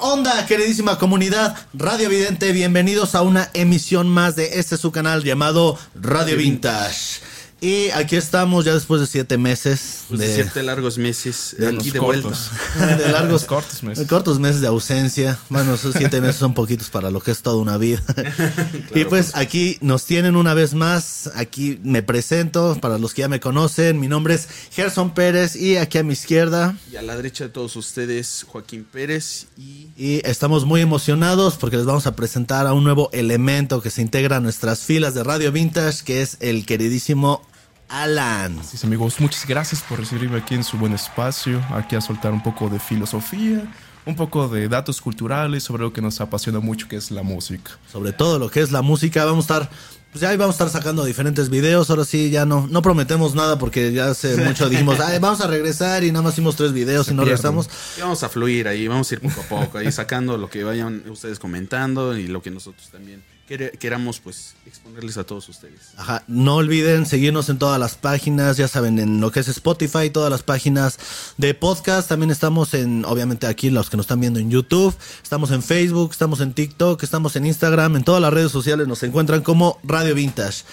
[0.00, 2.52] onda, queridísima comunidad Radio Vidente?
[2.52, 7.17] Bienvenidos a una emisión más de este su canal llamado Radio Vintage.
[7.60, 10.04] Y aquí estamos ya después de siete meses.
[10.08, 12.50] Pues de, siete largos meses de aquí de cortos.
[12.76, 12.96] vuelta.
[13.04, 14.06] de largos cortos meses.
[14.06, 15.38] cortos meses de ausencia.
[15.48, 18.00] Bueno, esos siete meses son poquitos para lo que es toda una vida.
[18.94, 21.32] y pues aquí nos tienen una vez más.
[21.34, 23.98] Aquí me presento para los que ya me conocen.
[23.98, 26.76] Mi nombre es Gerson Pérez y aquí a mi izquierda.
[26.92, 29.48] Y a la derecha de todos ustedes, Joaquín Pérez.
[29.56, 33.90] Y, Y estamos muy emocionados porque les vamos a presentar a un nuevo elemento que
[33.90, 37.47] se integra a nuestras filas de Radio Vintage, que es el queridísimo
[37.88, 38.58] Alan.
[38.58, 42.32] Así es, amigos, muchas gracias por recibirme aquí en su buen espacio, aquí a soltar
[42.32, 43.62] un poco de filosofía,
[44.04, 47.72] un poco de datos culturales sobre lo que nos apasiona mucho, que es la música.
[47.90, 49.70] Sobre todo lo que es la música, vamos a estar,
[50.12, 51.88] pues ya ahí vamos a estar sacando diferentes videos.
[51.88, 55.46] Ahora sí, ya no, no prometemos nada porque ya hace mucho dijimos, "Ay, vamos a
[55.46, 57.42] regresar y nada más hicimos tres videos Se y no pierden.
[57.42, 57.70] regresamos.
[57.96, 60.62] y vamos a fluir ahí, vamos a ir poco a poco, ahí sacando lo que
[60.64, 65.92] vayan ustedes comentando y lo que nosotros también queramos pues exponerles a todos ustedes.
[65.96, 70.10] Ajá, no olviden seguirnos en todas las páginas, ya saben, en lo que es Spotify,
[70.10, 70.98] todas las páginas
[71.38, 72.08] de podcast.
[72.08, 76.10] También estamos en, obviamente aquí los que nos están viendo en YouTube, estamos en Facebook,
[76.12, 80.14] estamos en TikTok, estamos en Instagram, en todas las redes sociales nos encuentran como Radio
[80.14, 80.64] Vintage.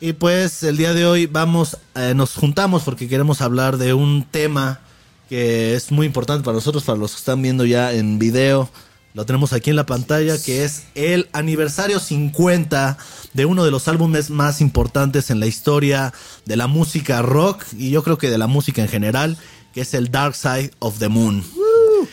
[0.00, 4.26] Y pues el día de hoy vamos, eh, nos juntamos porque queremos hablar de un
[4.28, 4.80] tema
[5.28, 8.68] que es muy importante para nosotros, para los que están viendo ya en video.
[9.16, 12.98] Lo tenemos aquí en la pantalla, que es el aniversario 50
[13.32, 16.12] de uno de los álbumes más importantes en la historia
[16.44, 19.38] de la música rock y yo creo que de la música en general,
[19.72, 21.42] que es el Dark Side of the Moon.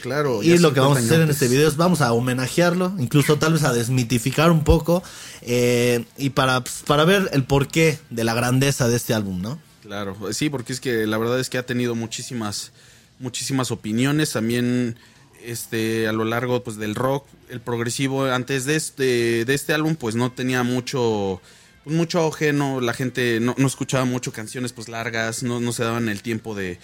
[0.02, 0.42] claro.
[0.44, 3.52] Y lo que vamos a hacer en este video es vamos a homenajearlo, incluso tal
[3.52, 5.04] vez a desmitificar un poco
[5.42, 9.60] eh, y para, para ver el porqué de la grandeza de este álbum, ¿no?
[9.82, 12.72] Claro, sí, porque es que la verdad es que ha tenido muchísimas,
[13.20, 14.96] muchísimas opiniones también
[15.44, 18.26] este, a lo largo pues, del rock, el progresivo.
[18.26, 21.42] Antes de este, de este álbum, pues no tenía mucho,
[21.84, 25.72] pues, mucho auge, no, la gente no, no escuchaba mucho canciones pues largas, no, no
[25.72, 26.80] se daban el tiempo de,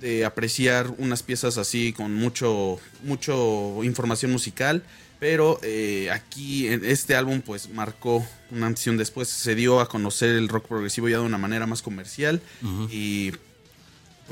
[0.00, 4.82] de apreciar unas piezas así con mucho, mucho información musical.
[5.20, 9.28] Pero eh, aquí en este álbum pues marcó una un después.
[9.28, 12.42] Se dio a conocer el rock progresivo ya de una manera más comercial.
[12.90, 13.30] Y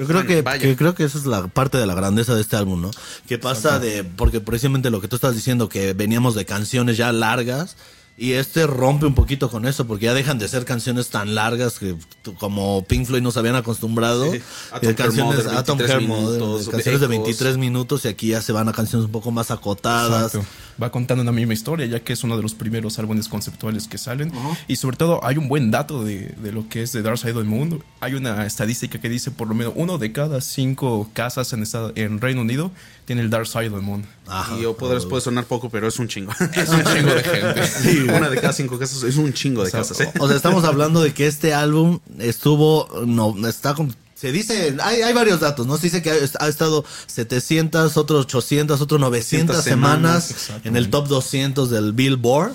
[0.00, 2.56] Yo creo que, que creo que esa es la parte de la grandeza de este
[2.56, 2.90] álbum, ¿no?
[3.28, 7.12] Que pasa de, porque precisamente lo que tú estás diciendo, que veníamos de canciones ya
[7.12, 7.76] largas,
[8.16, 11.78] y este rompe un poquito con eso, porque ya dejan de ser canciones tan largas
[11.78, 11.96] que
[12.38, 14.32] como Pink Floyd nos habían acostumbrado.
[14.32, 14.40] Sí.
[14.72, 17.24] Atom Heart canciones, Mother, Atom 23 Heart Mother, minutos, canciones de Ecos.
[17.24, 20.34] 23 minutos, y aquí ya se van a canciones un poco más acotadas.
[20.34, 20.48] Exacto.
[20.80, 23.98] Va contando una misma historia, ya que es uno de los primeros álbumes conceptuales que
[23.98, 24.32] salen.
[24.68, 27.32] Y sobre todo hay un buen dato de, de lo que es The Dark Side
[27.32, 27.82] of the Moon.
[28.00, 31.92] Hay una estadística que dice por lo menos uno de cada cinco casas en, estado,
[31.96, 32.70] en Reino Unido
[33.04, 34.06] tiene el Dark Side of the Moon.
[34.28, 34.56] Ajá.
[34.56, 36.32] y o podrás, puede sonar poco, pero es un chingo.
[36.54, 38.12] Es un chingo de gente.
[38.16, 40.00] Una de cada cinco casas es un chingo de O sea, casas.
[40.00, 40.12] ¿eh?
[40.20, 45.00] O sea, estamos hablando de que este álbum estuvo, no, está con, se dice, hay,
[45.02, 45.76] hay varios datos, ¿no?
[45.78, 46.14] Se dice que ha,
[46.44, 51.92] ha estado 700, otros 800, otros 900 900 semanas, semanas, en el top 200 del
[51.92, 52.52] Billboard.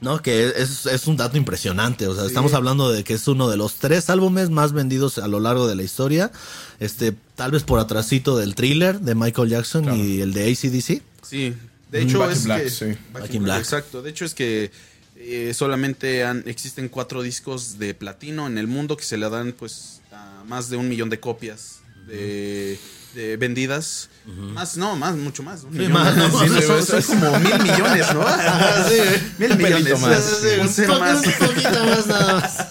[0.00, 0.22] ¿No?
[0.22, 2.06] Que es, es un dato impresionante.
[2.06, 5.28] O sea, estamos hablando de que es uno de los tres álbumes más vendidos a
[5.28, 6.30] lo largo de la historia.
[6.78, 9.98] Este, tal vez por atrasito del thriller de Michael Jackson Claro.
[9.98, 11.02] y el de ACDC.
[11.22, 11.54] Sí,
[11.90, 12.84] de hecho Back in es Black, que sí.
[13.12, 13.58] Back in in Black.
[13.58, 14.70] Exacto, de hecho es que
[15.16, 19.52] eh, solamente han- existen cuatro discos de platino en el mundo que se le dan
[19.52, 19.99] pues
[20.40, 22.78] a más de un millón de copias de,
[23.14, 24.08] de vendidas.
[24.26, 25.64] Más, no, más, mucho más.
[25.64, 25.92] un millón.
[25.92, 26.28] más, ¿no?
[26.40, 28.24] Sí, no, Sí, son, como mil millones, ¿no?
[29.38, 30.00] mil Un millones.
[30.00, 30.24] más.
[30.24, 31.22] Sí, sí, Un cero Un más.
[31.22, 32.66] poquito más nada más.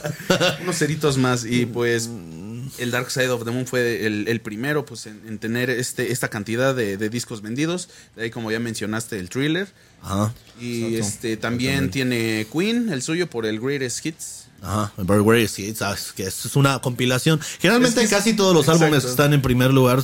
[0.61, 2.09] unos ceritos más y pues
[2.77, 6.11] el Dark Side of the Moon fue el, el primero pues en, en tener este
[6.11, 9.67] esta cantidad de, de discos vendidos de ahí como ya mencionaste el thriller
[10.03, 10.33] Ajá.
[10.61, 11.07] y Exacto.
[11.07, 15.93] este también tiene Queen el suyo por el Greatest Hits Ajá, Very Greatest Hits, ah,
[15.93, 17.39] es que es una compilación.
[17.59, 18.83] Generalmente Es que es- casi todos los exacto.
[18.85, 20.03] álbumes que están en primer lugar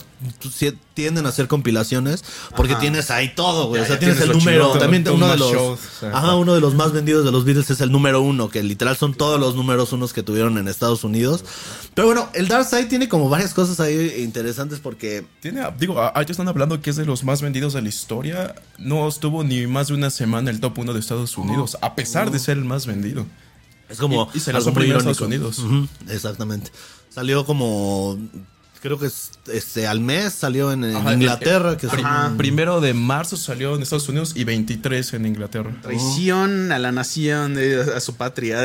[0.94, 2.24] tienden a ser compilaciones
[2.56, 2.82] porque Ajá.
[2.82, 3.82] tienes ahí todo, güey.
[3.82, 4.72] Ya, o sea, tienes tienes el número.
[4.78, 5.52] También uno de los.
[5.52, 8.22] shows, o sea, ajá, uno de los más vendidos de los Beatles es el número
[8.22, 11.44] uno, que literal son todos los números unos que tuvieron en Estados Unidos.
[11.94, 15.26] Pero bueno, el Dark Side tiene como varias cosas ahí interesantes porque.
[15.41, 18.56] Tiene, digo, a- ahí están hablando que es de los más vendidos de la historia.
[18.78, 21.96] No estuvo ni más de una semana en el top 1 de Estados Unidos, a
[21.96, 23.26] pesar de ser el más vendido.
[23.90, 24.29] Es como.
[24.34, 25.26] Y- y se lanzó muy primero en irónico.
[25.26, 25.87] Estados Unidos.
[26.08, 26.72] Ujú, exactamente.
[27.09, 28.17] Salió como.
[28.85, 31.76] Creo que es, este, al mes salió en, en Ajá, Inglaterra.
[31.76, 31.87] que
[32.37, 35.76] Primero de marzo salió en Estados Unidos y 23 en Inglaterra.
[35.82, 38.59] Traición a la nación, de- a su patria.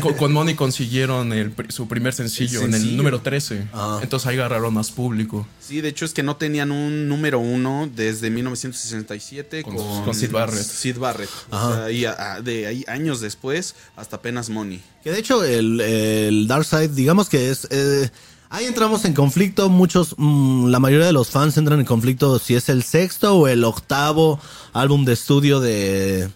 [0.00, 3.66] Con, con Money consiguieron el su primer sencillo, El en el número 13.
[3.72, 3.98] Ah.
[4.02, 5.48] Entonces ahí agarraron más público.
[5.60, 10.14] Sí, de hecho es que no tenían un número uno desde 1967 Con- con, con
[10.14, 10.62] Sid Barrett.
[10.62, 11.28] Sid Barrett.
[11.50, 11.74] O Ajá.
[11.74, 14.80] sea, y a- a- de ahí años después hasta apenas Money.
[15.02, 17.66] Que de hecho el, el Dark Side, digamos que es...
[17.70, 18.10] eh,
[18.56, 22.54] ahí entramos en conflicto, muchos, mm, la mayoría de los fans entran en conflicto si
[22.54, 24.40] es el sexto o el octavo
[24.72, 26.30] álbum de estudio de,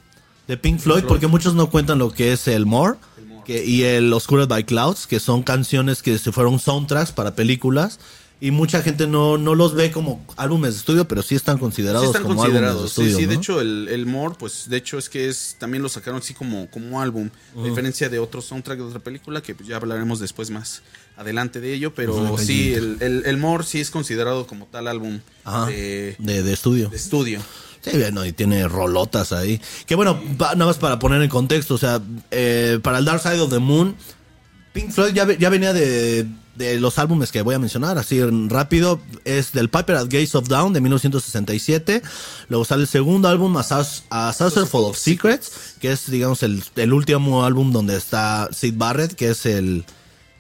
[0.47, 2.99] de Pink Floyd, porque muchos no cuentan lo que es el More.
[3.47, 7.99] Que, y el Oscured by Clouds, que son canciones que se fueron soundtracks para películas.
[8.43, 12.05] Y mucha gente no, no los ve como álbumes de estudio, pero sí están considerados
[12.07, 12.77] Sí están como considerados.
[12.77, 13.17] álbumes de sí, estudio.
[13.19, 13.41] sí, de ¿no?
[13.41, 16.71] hecho el, el More, pues de hecho es que es también lo sacaron así como,
[16.71, 17.29] como álbum,
[17.59, 20.81] a diferencia de otro soundtrack de otra película que pues, ya hablaremos después más
[21.19, 24.89] adelante de ello, pero Ujú, sí, el, el, el More sí es considerado como tal
[24.89, 26.89] álbum Ajá, de, de, de estudio.
[26.89, 27.41] de estudio.
[27.83, 29.61] Sí, bueno, y tiene rolotas ahí.
[29.87, 32.01] Que bueno, pa- nada más para poner en contexto, o sea,
[32.31, 33.97] eh, para el Dark Side of the Moon,
[34.73, 36.27] Pink Floyd ya, ya venía de,
[36.61, 40.47] de los álbumes que voy a mencionar, así rápido, es del Piper at Gates of
[40.47, 42.03] Dawn de 1967,
[42.49, 43.65] luego sale el segundo álbum, A,
[44.33, 49.31] Full of Secrets, que es, digamos, el, el último álbum donde está Sid Barrett, que
[49.31, 49.85] es el...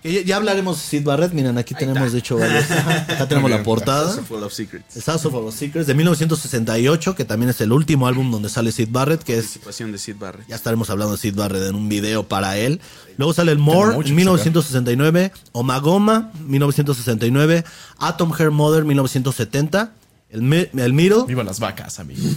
[0.02, 3.62] ya, ya hablaremos de Sid Barrett, miren, aquí tenemos, de hecho, varios- acá tenemos la
[3.62, 4.12] portada.
[4.22, 5.04] Full of Secrets.
[5.04, 9.22] House of Secrets de 1968, que también es el último álbum donde sale Sid Barrett,
[9.22, 10.46] que es Participación de Sid Barrett.
[10.48, 12.80] ya estaremos hablando de Sid Barrett en un video para él.
[13.16, 17.64] Luego sale el More en que 1969, Omagoma 1969,
[17.98, 19.92] Atom Hair Mother 1970,
[20.30, 22.22] el, Mi- el Middle, Viva las vacas, amigo.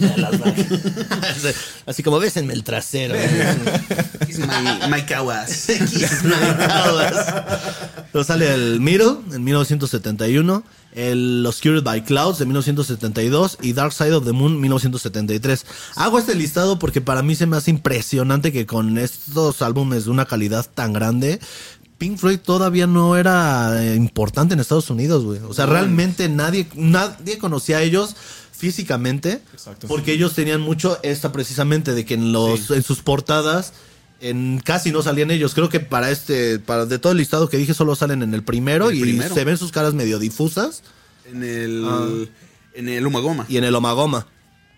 [1.86, 3.14] así como bésenme el trasero.
[4.26, 5.04] Kiss my, my.
[8.12, 10.62] Luego sale el Middle en 1971,
[10.92, 15.66] el Obscured by Clouds de 1972 y Dark Side of the Moon 1973.
[15.96, 20.10] Hago este listado porque para mí se me hace impresionante que con estos álbumes de
[20.10, 21.40] una calidad tan grande,
[21.98, 25.40] Pink Floyd todavía no era eh, importante en Estados Unidos, güey.
[25.40, 28.14] O sea, realmente nadie, nadie conocía a ellos
[28.52, 29.88] físicamente Exacto.
[29.88, 33.72] porque ellos tenían mucho esta precisamente de que en los en sus portadas
[34.20, 35.54] en casi no salían ellos.
[35.54, 38.42] Creo que para este, para de todo el listado que dije, solo salen en el
[38.42, 39.34] primero El y primero.
[39.34, 40.82] se ven sus caras medio difusas
[41.30, 42.30] En el,
[42.74, 43.44] en el Umagoma.
[43.48, 44.26] y en el Omagoma.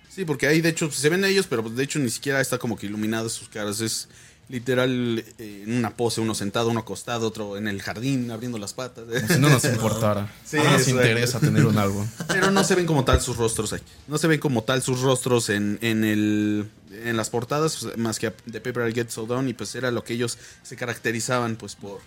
[0.09, 2.59] Sí, porque ahí de hecho se ven ellos, pero pues, de hecho ni siquiera está
[2.59, 3.81] como que iluminadas sus caras.
[3.81, 4.09] Es
[4.49, 8.75] literal eh, en una pose, uno sentado, uno acostado, otro en el jardín abriendo las
[8.75, 9.05] patas.
[9.29, 10.33] Si no nos importara.
[10.45, 11.01] Sí, no nos exacto.
[11.01, 12.07] interesa tener un álbum.
[12.29, 13.81] Pero no se ven como tal sus rostros ahí.
[14.07, 16.69] No se ven como tal sus rostros en, en el
[17.05, 20.15] en las portadas, más que de Paper Get So Down, y pues era lo que
[20.15, 22.01] ellos se caracterizaban pues por,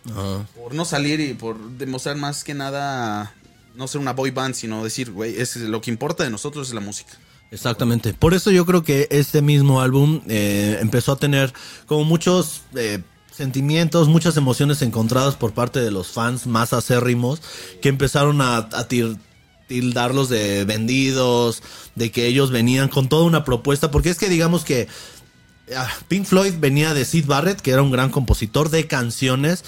[0.56, 3.33] por no salir y por demostrar más que nada
[3.75, 6.74] no ser una boy band, sino decir, güey, es lo que importa de nosotros es
[6.74, 7.13] la música.
[7.51, 8.13] Exactamente.
[8.13, 11.51] Por eso yo creo que este mismo álbum eh, empezó a tener
[11.88, 13.01] como muchos eh,
[13.31, 17.42] sentimientos, muchas emociones encontradas por parte de los fans más acérrimos
[17.81, 18.88] que empezaron a, a
[19.68, 21.63] tildarlos de vendidos,
[21.96, 24.88] de que ellos venían con toda una propuesta, porque es que digamos que
[25.75, 29.63] ah, Pink Floyd venía de Sid Barrett, que era un gran compositor de canciones,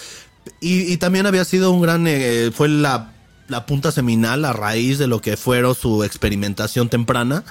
[0.59, 3.13] y, y también había sido un gran, eh, fue la,
[3.51, 7.43] la punta seminal a raíz de lo que fueron su experimentación temprana,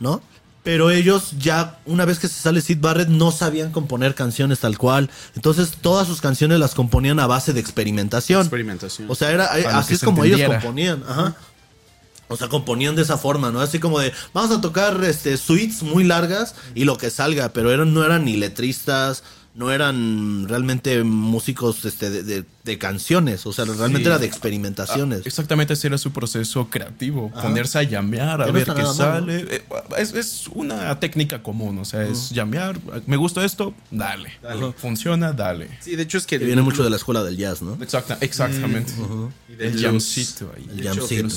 [0.00, 0.22] ¿no?
[0.62, 4.78] Pero ellos ya, una vez que se sale Sid Barrett, no sabían componer canciones tal
[4.78, 5.10] cual.
[5.34, 8.42] Entonces, todas sus canciones las componían a base de experimentación.
[8.42, 9.10] Experimentación.
[9.10, 11.02] O sea, era, eh, Para así es como ellos componían.
[11.08, 11.34] Ajá.
[12.28, 13.60] O sea, componían de esa forma, ¿no?
[13.60, 17.72] Así como de, vamos a tocar este suites muy largas y lo que salga, pero
[17.72, 19.24] eran, no eran ni letristas,
[19.54, 24.06] no eran realmente músicos este, de, de- de canciones, o sea, realmente Sí.
[24.06, 25.26] era de experimentaciones.
[25.26, 27.30] Exactamente ese era su proceso creativo.
[27.34, 27.42] Ajá.
[27.48, 29.46] Ponerse a llamear, a ver qué sale.
[29.50, 29.64] Eh,
[29.98, 32.78] Es, es una técnica común, o sea, es llamear.
[33.06, 34.30] Me gusta esto, dale.
[34.76, 35.68] Funciona, dale.
[35.80, 37.76] Sí, de hecho es que que viene mucho de la escuela del jazz, ¿no?
[37.82, 38.92] Exacta, exactamente.
[39.48, 40.66] Y del El jamcito ahí.
[40.78, 41.28] El jamcito,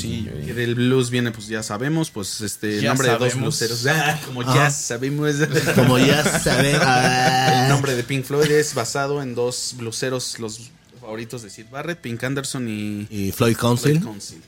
[0.46, 3.60] que del blues viene, pues ya sabemos, pues este, el Ya nombre de dos sabemos.
[3.60, 3.86] blueseros.
[3.96, 5.36] Ah, como ya sabemos.
[5.76, 6.76] Como ya saben.
[6.82, 10.70] ah, El nombre de Pink Floyd es basado en dos bluseros, los
[11.06, 14.02] favoritos de Sid Barrett, Pink Anderson y Y Floyd Council.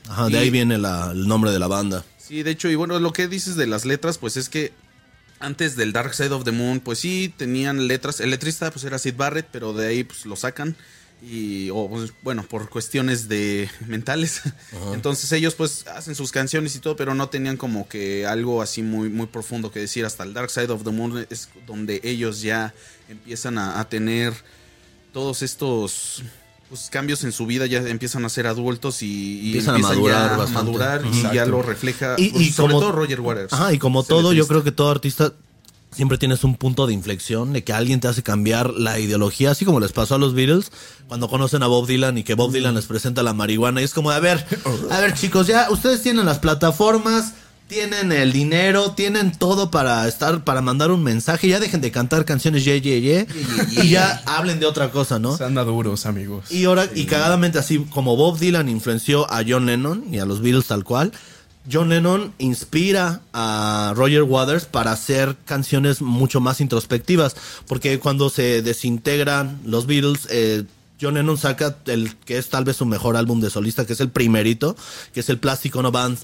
[0.08, 2.04] Ajá, de Y- ahí viene la- el nombre de la banda.
[2.18, 4.72] Sí, de hecho, y bueno, lo que dices de las letras, pues es que
[5.40, 8.20] antes del Dark Side of the Moon, pues sí, tenían letras.
[8.20, 10.76] El letrista, pues era Sid Barrett, pero de ahí, pues lo sacan.
[11.22, 14.42] Y, o, pues, bueno, por cuestiones de mentales.
[14.92, 18.82] Entonces ellos, pues, hacen sus canciones y todo, pero no tenían como que algo así
[18.82, 20.04] muy, muy profundo que decir.
[20.04, 22.74] Hasta el Dark Side of the Moon es donde ellos ya
[23.08, 24.32] empiezan a, a tener
[25.12, 26.22] todos estos
[26.68, 30.30] pues, cambios en su vida, ya empiezan a ser adultos y, y Empiezan a madurar
[30.32, 30.64] ya bastante.
[30.70, 33.52] madurar y ya lo refleja, Y- pues, y sobre como- todo Roger Waters.
[33.52, 35.32] Ajá, y como todo, yo creo que todo artista
[35.90, 39.64] siempre tienes un punto de inflexión de que alguien te hace cambiar la ideología, así
[39.64, 40.70] como les pasó a los Beatles
[41.08, 43.94] cuando conocen a Bob Dylan y que Bob Dylan les presenta la marihuana y es
[43.94, 44.44] como, a ver,
[44.90, 47.32] a ver chicos, ya ustedes tienen las plataformas,
[47.68, 52.24] tienen el dinero, tienen todo para estar, para mandar un mensaje, ya dejen de cantar
[52.24, 53.26] canciones ye, ye, ye,
[53.70, 55.36] y ya hablen de otra cosa, ¿no?
[55.36, 56.50] Sean maduros, amigos.
[56.50, 60.40] Y ahora, y cagadamente así, como Bob Dylan influenció a John Lennon y a los
[60.40, 61.12] Beatles tal cual,
[61.70, 68.62] John Lennon inspira a Roger Waters para hacer canciones mucho más introspectivas, porque cuando se
[68.62, 70.64] desintegran los Beatles, eh,
[71.00, 74.00] John Lennon saca el que es tal vez su mejor álbum de solista, que es
[74.00, 74.74] el primerito,
[75.12, 76.18] que es el Plastic Ono Band.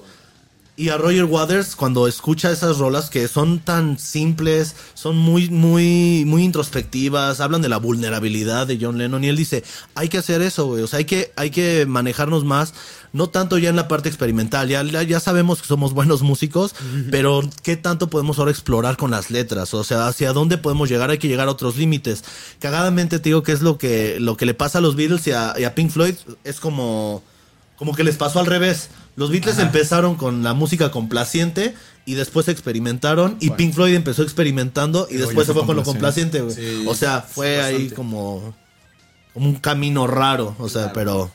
[0.77, 6.25] Y a Roger Waters, cuando escucha esas rolas que son tan simples, son muy, muy,
[6.27, 9.63] muy introspectivas, hablan de la vulnerabilidad de John Lennon, y él dice,
[9.95, 10.83] hay que hacer eso, güey.
[10.83, 12.75] O sea, hay que, hay que manejarnos más,
[13.13, 16.75] no tanto ya en la parte experimental, ya, ya, sabemos que somos buenos músicos,
[17.09, 19.75] pero ¿qué tanto podemos ahora explorar con las letras?
[19.75, 22.25] O sea, hacia dónde podemos llegar, hay que llegar a otros límites.
[22.59, 25.31] Cagadamente te digo que es lo que, lo que le pasa a los Beatles y
[25.31, 27.23] a, y a Pink Floyd, es como
[27.77, 28.89] como que les pasó al revés.
[29.17, 35.07] Los Beatles empezaron con la música complaciente y después experimentaron y Pink Floyd empezó experimentando
[35.11, 36.41] y Y después se fue con lo complaciente.
[36.41, 36.83] complaciente, güey.
[36.83, 38.55] Sí, o sea, fue ahí como
[39.35, 41.31] un camino raro, o sea, pero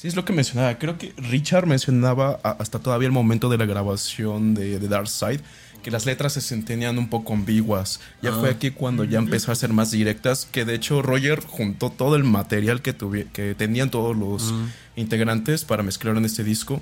[0.00, 0.78] Sí, es lo que mencionaba.
[0.78, 5.42] Creo que Richard mencionaba hasta todavía el momento de la grabación de, de Dark Side
[5.82, 8.00] que las letras se sentían un poco ambiguas.
[8.22, 11.90] Ya fue aquí cuando ya empezó a ser más directas, que de hecho Roger juntó
[11.90, 12.94] todo el material que,
[13.30, 14.54] que tenían todos los
[14.96, 16.80] integrantes para mezclar en este disco.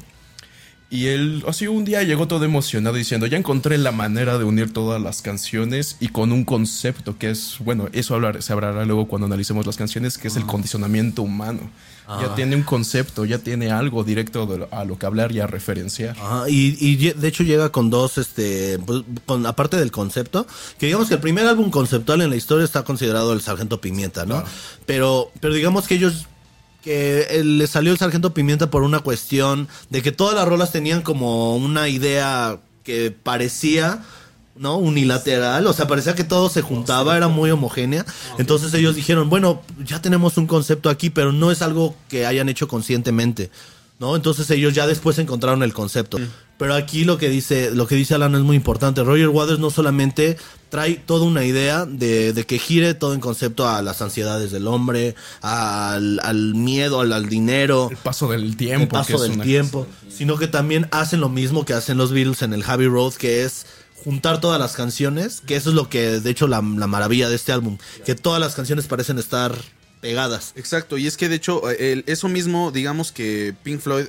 [0.91, 4.73] Y él, así un día llegó todo emocionado diciendo, ya encontré la manera de unir
[4.73, 9.07] todas las canciones y con un concepto que es, bueno, eso hablar, se hablará luego
[9.07, 11.71] cuando analicemos las canciones, que es el condicionamiento humano.
[12.09, 15.47] Ya tiene un concepto, ya tiene algo directo de a lo que hablar y a
[15.47, 16.17] referenciar.
[16.49, 20.47] Y, y de hecho llega con dos, este, pues, con, aparte del concepto,
[20.79, 24.25] que digamos que el primer álbum conceptual en la historia está considerado el Sargento Pimienta,
[24.25, 24.43] ¿no?
[24.87, 26.29] Pero, pero digamos que ellos,
[26.83, 30.73] que eh, le salió el Sargento Pimienta por una cuestión de que todas las rolas
[30.73, 34.03] tenían como una idea que parecía,
[34.57, 34.79] ¿no?
[34.79, 38.05] Unilateral, o sea, parecía que todo se juntaba, era muy homogénea.
[38.39, 42.49] Entonces ellos dijeron, bueno, ya tenemos un concepto aquí, pero no es algo que hayan
[42.49, 43.51] hecho conscientemente.
[43.99, 44.17] ¿No?
[44.17, 46.19] Entonces ellos ya después encontraron el concepto.
[46.59, 49.05] Pero aquí lo que dice, lo que dice Alan es muy importante.
[49.05, 50.37] Roger Waters no solamente
[50.71, 54.67] trae toda una idea de, de que gire todo en concepto a las ansiedades del
[54.67, 58.83] hombre, al, al miedo, al, al dinero, El paso del tiempo.
[58.83, 62.53] el paso del tiempo, sino que también hacen lo mismo que hacen los Beatles en
[62.53, 63.67] el Heavy Road, que es
[64.05, 67.37] juntar todas las canciones, que eso es lo que, de hecho, la, la maravilla de
[67.37, 69.55] este álbum, que todas las canciones parecen estar
[70.01, 70.53] pegadas.
[70.57, 74.07] Exacto, y es que de hecho, el- eso mismo, digamos que Pink Floyd,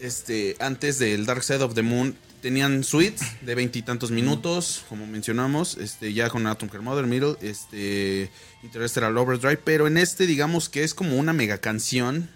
[0.00, 5.76] este, antes del Dark Side of the Moon, tenían suites de veintitantos minutos, como mencionamos,
[5.76, 8.30] este, ya con Atom Care Mother Middle, este,
[8.64, 12.28] Interstellar Overdrive, pero en este, digamos que es como una mega canción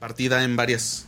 [0.00, 1.06] partida en varias.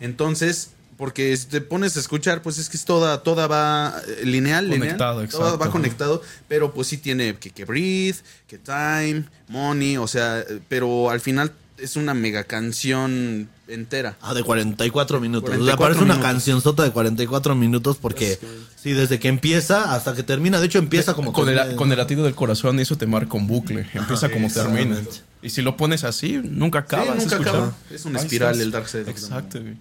[0.00, 0.70] Entonces,
[1.04, 4.70] porque si te pones a escuchar, pues es que es toda, toda va eh, lineal,
[4.70, 5.70] lineal, Conectado, toda va exacto.
[5.72, 8.16] conectado, pero pues sí tiene que, que Breathe,
[8.48, 14.16] que Time, Money, o sea, pero al final es una mega canción entera.
[14.22, 15.50] Ah, de 44 minutos.
[15.50, 16.32] o sea, 44 parece una minutos.
[16.32, 18.38] cancionzota de 44 minutos porque
[18.82, 20.58] sí, desde que empieza hasta que termina.
[20.58, 21.66] De hecho, empieza como con, termina.
[21.66, 23.86] el, con el latido del corazón eso te marca un bucle.
[23.92, 25.02] Empieza como termina.
[25.42, 27.16] Y si lo pones así, nunca acabas.
[27.16, 27.54] Sí, nunca escuchar.
[27.56, 27.76] acaba.
[27.90, 29.76] Es una espiral el Dark Side of the Exacto, güey.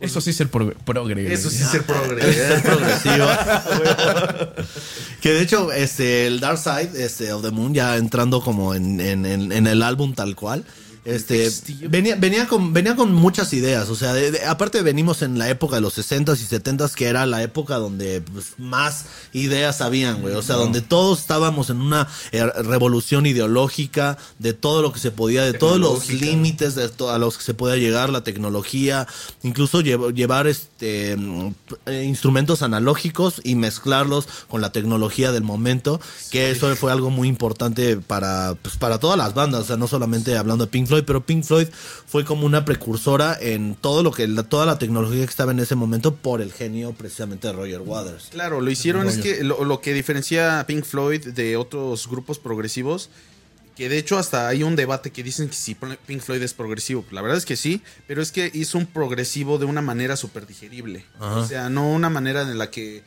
[0.00, 0.74] Eso sí es ser progre.
[0.84, 2.28] progre, Eso sí es ser progre.
[2.28, 3.26] Es progresivo.
[5.20, 9.00] que de hecho, este, el Dark Side este, of the Moon, ya entrando como en,
[9.00, 10.64] en- en- en el álbum tal cual.
[11.04, 11.50] Este,
[11.88, 15.50] venía, venía, con, venía con muchas ideas, o sea, de- de- aparte venimos en la
[15.50, 20.22] época de los 60s y 70s, que era la época donde pues, más ideas habían,
[20.22, 24.98] güey, o sea, donde todos estábamos en una eh, revolución ideológica de todo lo que
[24.98, 28.24] se podía, de todos los límites de to- a los que se podía llegar, la
[28.24, 29.06] tecnología,
[29.42, 31.16] incluso llev- llevar este
[31.86, 37.28] eh, instrumentos analógicos y mezclarlos con la tecnología del momento, que eso fue algo muy
[37.28, 40.93] importante para, pues, para todas las bandas, o sea, no solamente hablando de Pink Floyd,
[41.02, 41.68] pero Pink Floyd
[42.06, 45.60] fue como una precursora en todo lo que, la- toda la tecnología que estaba en
[45.60, 48.28] ese momento por el genio precisamente de Roger Waters.
[48.30, 52.38] Claro, lo hicieron es que lo, lo que diferencia a Pink Floyd de otros grupos
[52.38, 53.10] progresivos,
[53.76, 57.04] que de hecho hasta hay un debate que dicen que si Pink Floyd es progresivo.
[57.10, 60.46] La verdad es que sí, pero es que hizo un progresivo de una manera súper
[60.46, 61.04] digerible.
[61.18, 63.02] O sea, no una manera en la que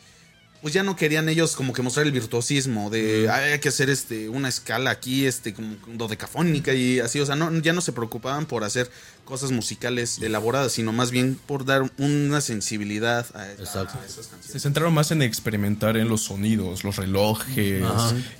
[0.61, 3.89] pues ya no querían ellos como que mostrar el virtuosismo de "Ay, hay que hacer
[3.89, 7.91] este una escala aquí este como dodecafónica y así, o sea, no ya no se
[7.93, 8.89] preocupaban por hacer
[9.23, 13.99] cosas musicales elaboradas, sino más bien por dar una sensibilidad a, a- Exacto.
[14.01, 14.51] a esas canciones.
[14.51, 17.83] Se centraron más en experimentar en los sonidos, los relojes,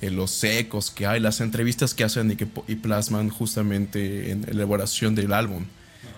[0.00, 4.42] en los ecos que hay, las entrevistas que hacen y que y plasman justamente en
[4.42, 5.66] la elaboración del álbum.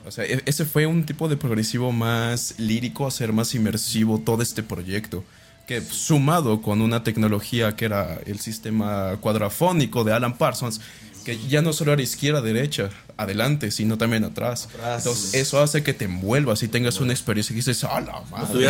[0.07, 4.43] O sea, e- ese fue un tipo de progresivo más lírico, hacer más inmersivo todo
[4.43, 5.25] este proyecto.
[5.71, 10.81] Que sumado con una tecnología que era el sistema cuadrafónico de Alan Parsons,
[11.25, 14.67] que ya no solo era izquierda-derecha, adelante, sino también atrás.
[14.75, 15.07] Atrás.
[15.07, 18.67] Entonces, eso hace que te envuelvas y tengas una experiencia que dices, ¡ah, la madre!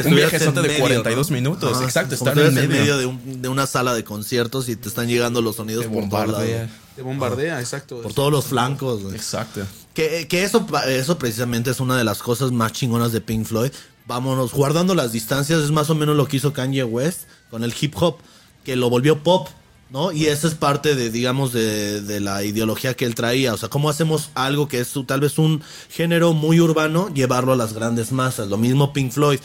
[0.00, 1.34] En- un viaje en de medio, 42 ¿no?
[1.36, 1.76] minutos.
[1.76, 2.96] Ajá, Exacto, estar en estuvieras medio.
[2.96, 6.08] de, un- de una sala de conciertos y te están llegando los sonidos Te por
[6.08, 6.32] todos lados.
[6.38, 6.68] bombardea.
[6.96, 8.00] Te bombardea, exacto.
[8.00, 9.12] Por todos los flancos.
[9.12, 9.60] Exacto.
[9.92, 13.72] Que, que eso, eso precisamente es una de las cosas más chingonas de Pink Floyd.
[14.10, 17.72] Vámonos, guardando las distancias, es más o menos lo que hizo Kanye West con el
[17.80, 18.16] hip hop,
[18.64, 19.46] que lo volvió pop,
[19.90, 20.10] ¿no?
[20.10, 23.54] Y esa es parte de, digamos, de, de la ideología que él traía.
[23.54, 27.56] O sea, cómo hacemos algo que es tal vez un género muy urbano, llevarlo a
[27.56, 28.48] las grandes masas.
[28.48, 29.38] Lo mismo Pink Floyd.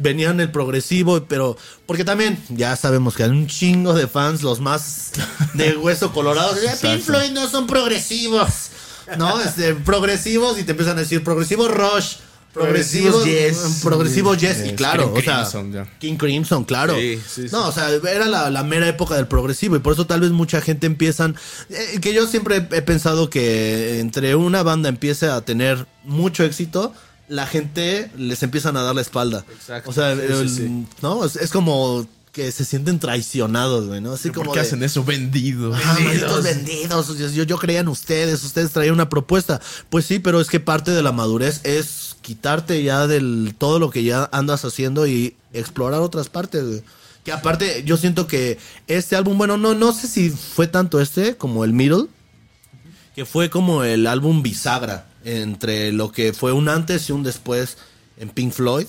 [0.00, 1.56] Venían el progresivo, pero.
[1.86, 5.12] Porque también ya sabemos que hay un chingo de fans, los más
[5.54, 6.56] de hueso colorado.
[6.56, 7.02] "Eh, Pink.
[7.02, 8.70] Floyd no son progresivos.
[9.16, 9.40] ¿No?
[9.40, 12.16] Este, progresivos y te empiezan a decir progresivo Rush.
[12.56, 13.80] Progresivos Progresivos Yes.
[13.82, 14.66] Progresivo Yes.
[14.66, 15.34] Y claro, King o sea.
[15.42, 15.86] Crimson, ya.
[15.98, 16.94] King Crimson, claro.
[16.96, 17.48] Sí, sí, sí.
[17.52, 20.30] No, o sea, era la, la mera época del progresivo y por eso tal vez
[20.30, 21.36] mucha gente empiezan,
[21.70, 26.92] eh, que yo siempre he pensado que entre una banda empiece a tener mucho éxito,
[27.28, 29.44] la gente les empiezan a dar la espalda.
[29.52, 29.90] Exacto.
[29.90, 30.86] O sea, Sí, sí, el- sí.
[31.02, 31.24] ¿no?
[31.24, 34.12] Es, es como que se sienten traicionados, güey, ¿no?
[34.12, 35.02] Así como ¿Por qué de- hacen eso?
[35.04, 35.74] Vendido.
[35.74, 35.96] Ah,
[36.42, 37.16] vendidos.
[37.34, 39.60] Yo, yo creía en ustedes, ustedes traían una propuesta.
[39.88, 43.90] Pues sí, pero es que parte de la madurez es quitarte ya del todo lo
[43.90, 46.82] que ya andas haciendo y explorar otras partes.
[47.22, 51.36] Que aparte, yo siento que este álbum, bueno, no, no sé si fue tanto este
[51.36, 52.08] como el Middle,
[53.14, 57.76] que fue como el álbum bisagra entre lo que fue un antes y un después
[58.16, 58.88] en Pink Floyd.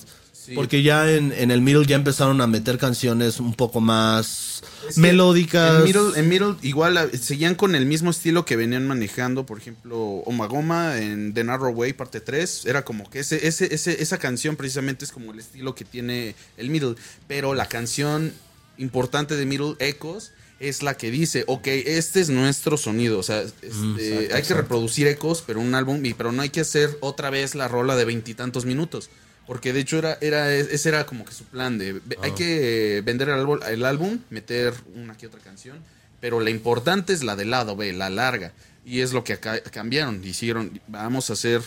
[0.54, 4.94] Porque ya en, en el Middle ya empezaron a meter canciones un poco más Es
[4.94, 5.78] que melódicas.
[5.78, 9.58] En Middle, en Middle igual ah, seguían con el mismo estilo que venían manejando, por
[9.58, 12.66] ejemplo, Omagoma en The Narrow Way, parte 3.
[12.66, 16.34] Era como que ese, ese, ese, esa canción precisamente es como el estilo que tiene
[16.56, 16.96] el Middle.
[17.26, 18.32] Pero la canción
[18.78, 23.18] importante de Middle, Echoes, es la que dice, ok, este es nuestro sonido.
[23.18, 26.96] O sea, este, hay que reproducir Ecos, pero un álbum, pero no hay que hacer
[27.00, 29.10] otra vez la rola de veintitantos minutos.
[29.48, 33.30] Porque de hecho era, era, ese era como que su plan de hay que vender
[33.30, 35.78] el álbum, el álbum, meter una que otra canción,
[36.20, 38.52] pero la importante es la del lado B, la larga.
[38.84, 40.22] Y es lo que acá cambiaron.
[40.22, 41.62] Hicieron, vamos a hacer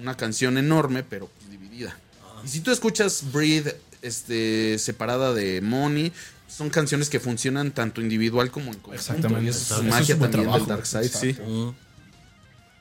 [0.00, 1.94] una canción enorme, pero pues, dividida.
[2.46, 6.12] Y si tú escuchas Breathe este, separada de Money,
[6.48, 8.94] son canciones que funcionan tanto individual como en conjunto.
[8.94, 9.44] Exactamente.
[9.44, 10.66] Y es su es magia buen también del trabajo.
[10.66, 11.36] Dark Side, sí.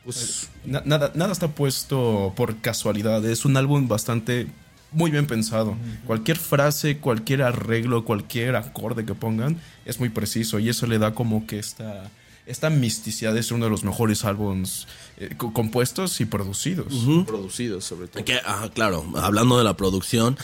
[0.03, 3.23] Pues, Na- nada, nada está puesto por casualidad.
[3.25, 4.47] Es un álbum bastante
[4.91, 5.75] muy bien pensado.
[6.05, 11.13] Cualquier frase, cualquier arreglo, cualquier acorde que pongan es muy preciso y eso le da
[11.13, 12.09] como que esta,
[12.45, 14.87] esta misticidad de ser uno de los mejores álbums
[15.17, 16.93] eh, co- compuestos y producidos.
[17.25, 18.25] producidos sobre todo.
[18.25, 20.37] Que, ah, claro, hablando de la producción,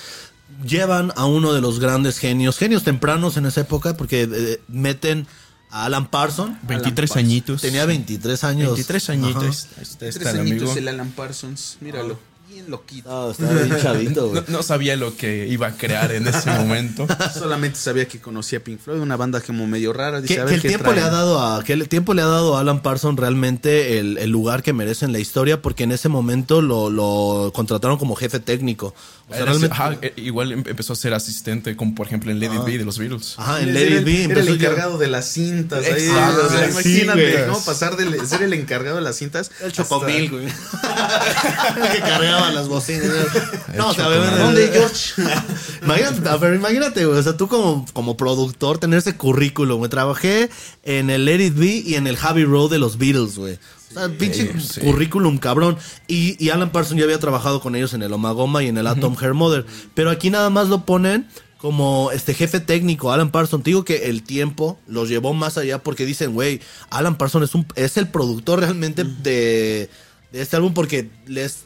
[0.65, 5.28] llevan a uno de los grandes genios, genios tempranos en esa época, porque eh, meten
[5.69, 6.58] a Alan Parson.
[6.63, 7.25] 23 Parsons.
[7.25, 7.62] añitos.
[7.62, 8.67] Tenía 23 años.
[8.69, 9.13] 23 Ajá.
[9.13, 9.67] añitos.
[9.77, 10.77] Ahí está, está Tres el añitos amigo.
[10.77, 12.19] el Alan Parsons, míralo.
[12.58, 13.08] Bien loquito.
[13.10, 14.41] No, estaba bien chavito, güey.
[14.48, 17.06] No, no sabía lo que iba a crear en ese momento.
[17.34, 20.22] Solamente sabía que conocía Pink Floyd, una banda como medio rara.
[20.22, 22.26] Dice, Que, a el qué tiempo le ha dado a que el tiempo le ha
[22.26, 25.91] dado a Alan Parson realmente el, el lugar que merece en la historia porque en
[25.91, 28.96] ese momento lo, lo contrataron como jefe técnico.
[29.30, 32.32] O sea, Era- realmente- ajá, eh, igual em- empezó a ser asistente, como por ejemplo
[32.32, 33.36] en It Be de los Beatles.
[33.38, 35.86] Ajá, en It Be Era el ya- encargado de las cintas.
[35.86, 37.46] ahí, Exacto, o sea, sí, imagínate.
[37.48, 37.60] ¿no?
[37.60, 39.52] Pasar de ser el encargado de las cintas.
[39.62, 40.46] El chocomil, güey.
[40.46, 40.52] El
[41.91, 43.08] que cargaba las bocinas.
[43.76, 45.22] No, o sea, ¿Dónde, George?
[45.84, 47.20] imagínate, a ver, imagínate, güey.
[47.20, 49.90] O sea, tú como, como productor tener ese currículum, güey.
[49.90, 50.50] Trabajé
[50.84, 53.60] en el Let It Be y en el Javi Road de los Beatles, güey.
[53.92, 54.82] O sea, pinche sí.
[54.82, 55.78] currículum cabrón.
[56.08, 58.88] Y, y Alan Parsons ya había trabajado con ellos en el Omagoma y en el
[58.88, 59.66] Atom Hair Mother.
[59.94, 63.64] Pero aquí nada más lo ponen como este jefe técnico, Alan Parsons.
[63.64, 67.56] Te digo que el tiempo los llevó más allá porque dicen, güey, Alan Parsons es,
[67.56, 69.90] un, es el productor realmente de,
[70.32, 71.66] de este álbum porque les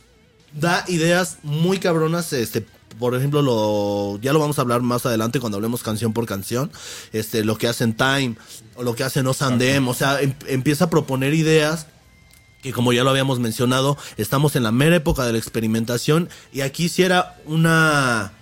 [0.53, 2.65] da ideas muy cabronas, este,
[2.99, 6.71] por ejemplo, lo, ya lo vamos a hablar más adelante cuando hablemos canción por canción,
[7.13, 8.35] este, lo que hacen Time,
[8.75, 11.87] o lo que hacen Os and Them, o sea, em- empieza a proponer ideas
[12.61, 16.61] que como ya lo habíamos mencionado, estamos en la mera época de la experimentación y
[16.61, 18.33] aquí sí era una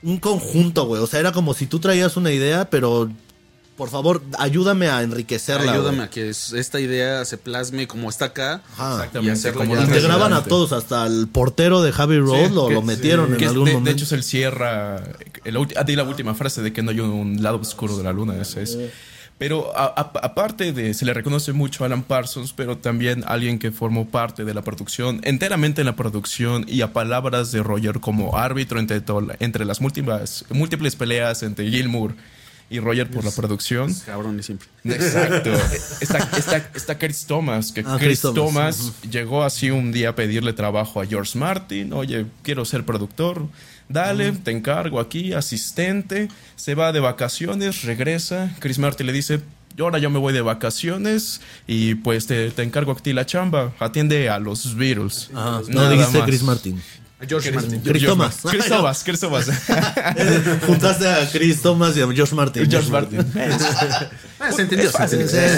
[0.00, 1.02] un conjunto, güey.
[1.02, 3.10] O sea, era como si tú traías una idea, pero
[3.78, 5.72] por favor, ayúdame a enriquecerla.
[5.72, 8.60] Ayúdame a que es- esta idea se plasme como está acá.
[8.74, 8.96] Ajá.
[8.96, 9.80] Exactamente, Y hacerla como ya.
[9.80, 13.34] lo Integraban a todos, hasta el portero de Javi Road Sí, lo, que- lo metieron
[13.34, 15.02] en algún de, de hecho, es el cierra.
[15.44, 18.12] El, ah, di la última frase de que no hay un lado oscuro de la
[18.12, 18.34] luna.
[18.38, 18.76] Ese es.
[19.38, 24.08] Pero aparte de, se le reconoce mucho a Alan Parsons, pero también alguien que formó
[24.08, 28.80] parte de la producción, enteramente en la producción y a palabras de Roger como árbitro
[28.80, 29.00] entre,
[29.38, 32.16] entre las múltiples, múltiples peleas entre Gilmour
[32.70, 33.92] y Roger por la producción.
[34.06, 34.68] Cabrón y simple.
[34.84, 35.50] Exacto.
[36.00, 38.94] Está, está, está Chris Thomas, que Ah, Chris, Chris Thomas, Thomas.
[39.10, 41.92] llegó así un día a pedirle trabajo a George Martin.
[41.92, 43.46] Oye, quiero ser productor.
[43.88, 46.28] Dale, te encargo aquí, asistente.
[46.56, 48.54] Se va de vacaciones, regresa.
[48.58, 49.40] Chris Martin le dice,
[49.76, 53.24] "Yo ahora yo me voy de vacaciones y pues te, te encargo a ti la
[53.24, 53.72] chamba.
[53.80, 55.30] Atiende a los Beatles.
[55.34, 55.62] Ajá.
[55.68, 56.26] No Nada dijiste más.
[56.28, 56.82] Chris Martin.
[57.26, 57.80] George Martin.
[57.80, 58.38] Chris Thomas.
[58.42, 59.50] Chris Thomas, Chris Thomas.
[60.66, 62.70] Juntaste a Chris Thomas y a George Martin.
[62.70, 63.20] George Martin.
[64.40, 65.20] Ah, se entendió, se fácil.
[65.22, 65.48] entendió.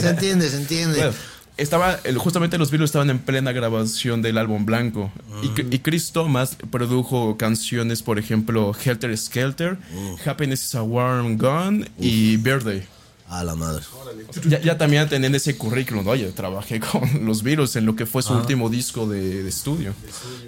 [0.00, 0.96] Se, entiende, se entiende.
[0.96, 1.12] Bueno,
[1.56, 5.10] estaba, justamente los Beatles estaban en plena grabación del álbum blanco.
[5.42, 9.76] Y, y Chris Thomas produjo canciones, por ejemplo, Helter Skelter,
[10.24, 12.84] Happiness is a Warm Gun y Birthday.
[13.32, 13.82] A la madre.
[14.46, 16.06] Ya, ya también tenían ese currículum.
[16.06, 19.94] Oye, trabajé con los Beatles en lo que fue su último disco de, de estudio.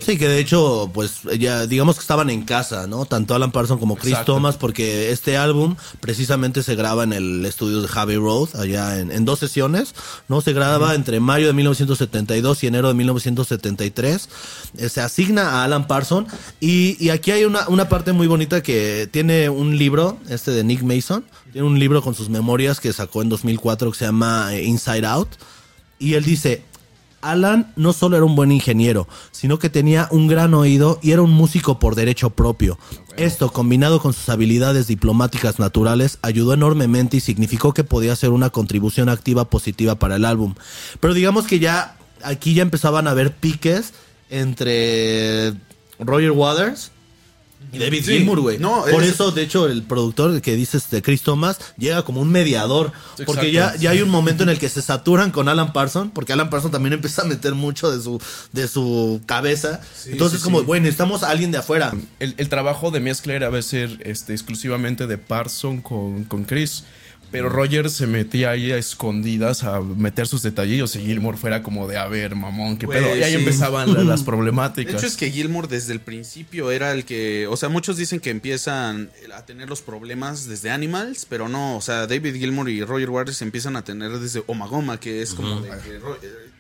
[0.00, 3.06] Sí, que de hecho, pues ya digamos que estaban en casa, ¿no?
[3.06, 4.34] Tanto Alan Parsons como Chris Exacto.
[4.34, 9.10] Thomas, porque este álbum precisamente se graba en el estudio de Javi Road, allá en,
[9.10, 9.94] en dos sesiones,
[10.28, 10.42] ¿no?
[10.42, 14.28] Se graba entre mayo de 1972 y enero de 1973.
[14.76, 16.30] Eh, se asigna a Alan Parsons.
[16.60, 20.64] Y, y aquí hay una, una parte muy bonita que tiene un libro, este de
[20.64, 24.52] Nick Mason, tiene un libro con sus memorias que sacó en 2004 que se llama
[24.52, 25.28] eh, Inside Out.
[26.00, 26.64] Y él dice,
[27.20, 31.22] Alan no solo era un buen ingeniero, sino que tenía un gran oído y era
[31.22, 32.76] un músico por derecho propio.
[33.16, 38.50] Esto, combinado con sus habilidades diplomáticas naturales, ayudó enormemente y significó que podía ser una
[38.50, 40.56] contribución activa positiva para el álbum.
[40.98, 43.94] Pero digamos que ya aquí ya empezaban a haber piques
[44.28, 45.54] entre
[46.00, 46.90] Roger Waters
[47.74, 48.12] y David Sí.
[48.18, 48.58] Gilmour, güey.
[48.58, 52.20] No, Por es- eso, de hecho, el productor que dices de Chris Thomas llega como
[52.20, 52.92] un mediador.
[53.26, 56.32] Porque ya, ya hay un momento en el que se saturan con Alan Parsons, porque
[56.32, 58.20] Alan Parsons también empieza a meter mucho de su,
[58.52, 59.80] de su cabeza.
[60.06, 61.92] Entonces, sí, como, bueno, necesitamos a alguien de afuera.
[62.20, 63.00] El, el trabajo de
[63.37, 66.84] era a ser este, exclusivamente de Parson con, con Chris.
[67.34, 71.86] Pero Roger se metía ahí a escondidas a meter sus detallillos y Gilmore fuera como
[71.88, 73.16] de, a ver, mamón, qué pedo.
[73.16, 73.38] Y ahí sí.
[73.38, 74.94] empezaban la- las De problemáticas.
[74.94, 78.30] hecho es que Gilmour desde el principio era el que, o sea, muchos dicen que
[78.30, 83.10] empiezan a tener los problemas desde Animals, pero no, o sea, David Gilmour y Roger
[83.10, 86.00] Waters empiezan a tener desde Omagoma, que es como de que eh,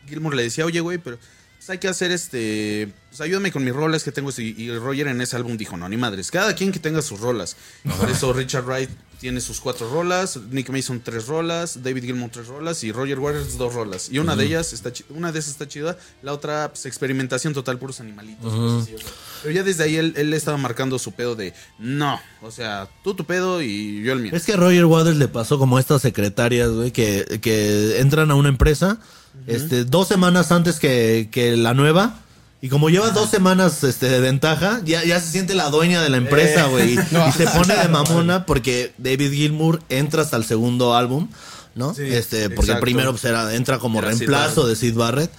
[0.08, 1.18] Gilmour le decía, oye, güey, pero
[1.64, 5.08] pues, hay que hacer este, pues ayúdame con mis rolas que tengo, y, y Roger
[5.08, 7.56] en ese álbum dijo, no, ni madres, cada quien que tenga sus rolas.
[7.98, 12.48] Por eso Richard Wright tiene sus cuatro rolas, Nick Mason tres rolas, David Gilmour tres
[12.48, 14.10] rolas y Roger Waters dos rolas.
[14.10, 17.78] Y una de ellas está una de esas está chida, la otra pues, experimentación total
[17.78, 18.52] puros animalitos.
[18.82, 19.08] así, o sea.
[19.42, 23.14] Pero ya desde ahí él, él estaba marcando su pedo de no, o sea, tú
[23.14, 24.32] tu pedo y yo el mío.
[24.34, 28.30] Es que a Roger Waters le pasó como a estas secretarias, güey, que, que entran
[28.30, 28.98] a una empresa
[29.46, 32.16] este, dos semanas antes que, que la nueva.
[32.60, 36.08] Y como lleva dos semanas este, de ventaja, ya, ya se siente la dueña de
[36.08, 36.94] la empresa, güey.
[36.94, 41.28] y, y se pone de mamona porque David Gilmour entra hasta el segundo álbum,
[41.74, 41.92] ¿no?
[41.94, 42.80] Sí, este, porque exacto.
[42.80, 45.30] primero pues, era, entra como Era reemplazo de Sid Barrett.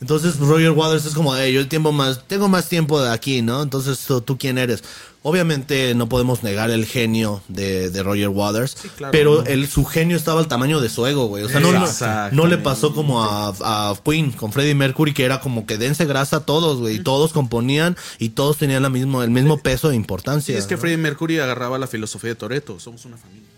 [0.00, 3.62] Entonces Roger Waters es como, hey, yo tiempo más, tengo más tiempo de aquí, ¿no?
[3.62, 4.82] Entonces tú, ¿tú quién eres.
[5.22, 9.46] Obviamente no podemos negar el genio de, de Roger Waters, claro, pero ¿no?
[9.46, 11.44] el, su genio estaba al tamaño de su ego, güey.
[11.44, 12.36] O sea, no, no, Exactamente.
[12.36, 16.06] no le pasó como a, a Queen con Freddie Mercury, que era como que dense
[16.06, 16.96] grasa a todos, güey.
[16.96, 20.54] Y todos componían y todos tenían la mismo, el mismo peso de importancia.
[20.54, 20.80] Sí, es que ¿no?
[20.80, 23.50] Freddie Mercury agarraba la filosofía de Toreto, somos una familia.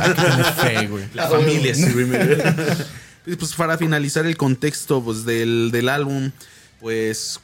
[0.00, 1.04] Hay que tener fe, güey.
[1.12, 1.84] La familia, sí,
[3.36, 6.30] Pues para finalizar el contexto pues, del, del álbum,
[6.80, 7.40] pues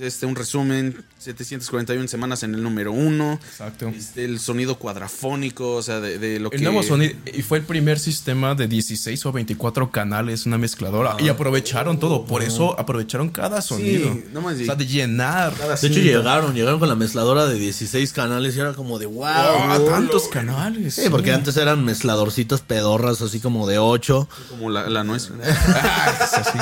[0.00, 3.38] este un resumen, 741 semanas en el número uno.
[3.50, 3.88] Exacto.
[3.88, 6.64] Este, el sonido cuadrafónico, o sea, de, de lo El que...
[6.64, 11.28] nuevo sonido, y fue el primer sistema de 16 o 24 canales, una mezcladora, y
[11.28, 14.16] aprovecharon todo, por eso aprovecharon cada sonido.
[14.32, 15.54] no más, o sea, de llenar.
[15.54, 19.06] cada De hecho, llegaron, llegaron con la mezcladora de 16 canales y era como de
[19.06, 19.24] wow.
[19.24, 19.84] Ah, ¿no?
[19.84, 20.94] tantos canales.
[20.94, 24.28] Sí, porque antes eran mezcladorcitas pedorras, así como de 8.
[24.50, 25.36] Como la, la nuestra.
[25.74, 26.58] Ah, es así.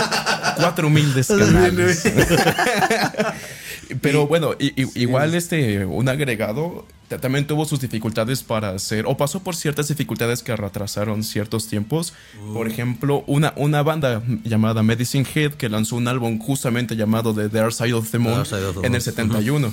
[0.56, 2.02] Cuatro humildes canales.
[4.00, 9.04] Pero bueno, i- i- igual este, un agregado, ta- también tuvo sus dificultades para hacer,
[9.06, 12.12] o pasó por ciertas dificultades que retrasaron ciertos tiempos.
[12.52, 17.48] Por ejemplo, una, una banda llamada Medicine Head que lanzó un álbum justamente llamado The
[17.48, 19.72] Dark Side of the Moon of the en el 71.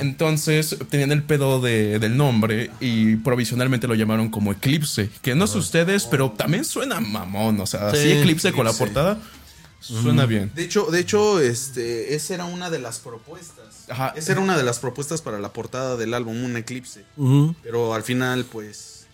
[0.00, 5.46] Entonces tenían el pedo de- del nombre y provisionalmente lo llamaron como Eclipse, que no
[5.46, 8.94] sé ustedes, pero también suena mamón, o sea, Sí, así Eclipse con la Eclipse.
[8.94, 9.18] portada
[9.80, 10.52] suena bien.
[10.54, 13.84] De hecho, de hecho, este, esa era una de las propuestas.
[13.88, 14.12] Ajá.
[14.16, 17.04] Esa era una de las propuestas para la portada del álbum, un eclipse.
[17.62, 19.06] Pero al final, pues.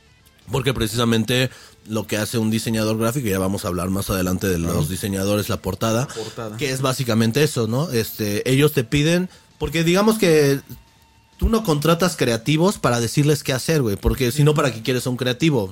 [0.51, 1.51] Porque precisamente
[1.87, 4.89] lo que hace un diseñador gráfico, y ya vamos a hablar más adelante de los
[4.89, 6.57] diseñadores, la portada, portada.
[6.57, 7.91] que es básicamente eso, ¿no?
[7.91, 10.61] Este, ellos te piden, porque digamos que
[11.37, 15.07] tú no contratas creativos para decirles qué hacer, güey, porque si no, ¿para qué quieres
[15.07, 15.71] a un creativo?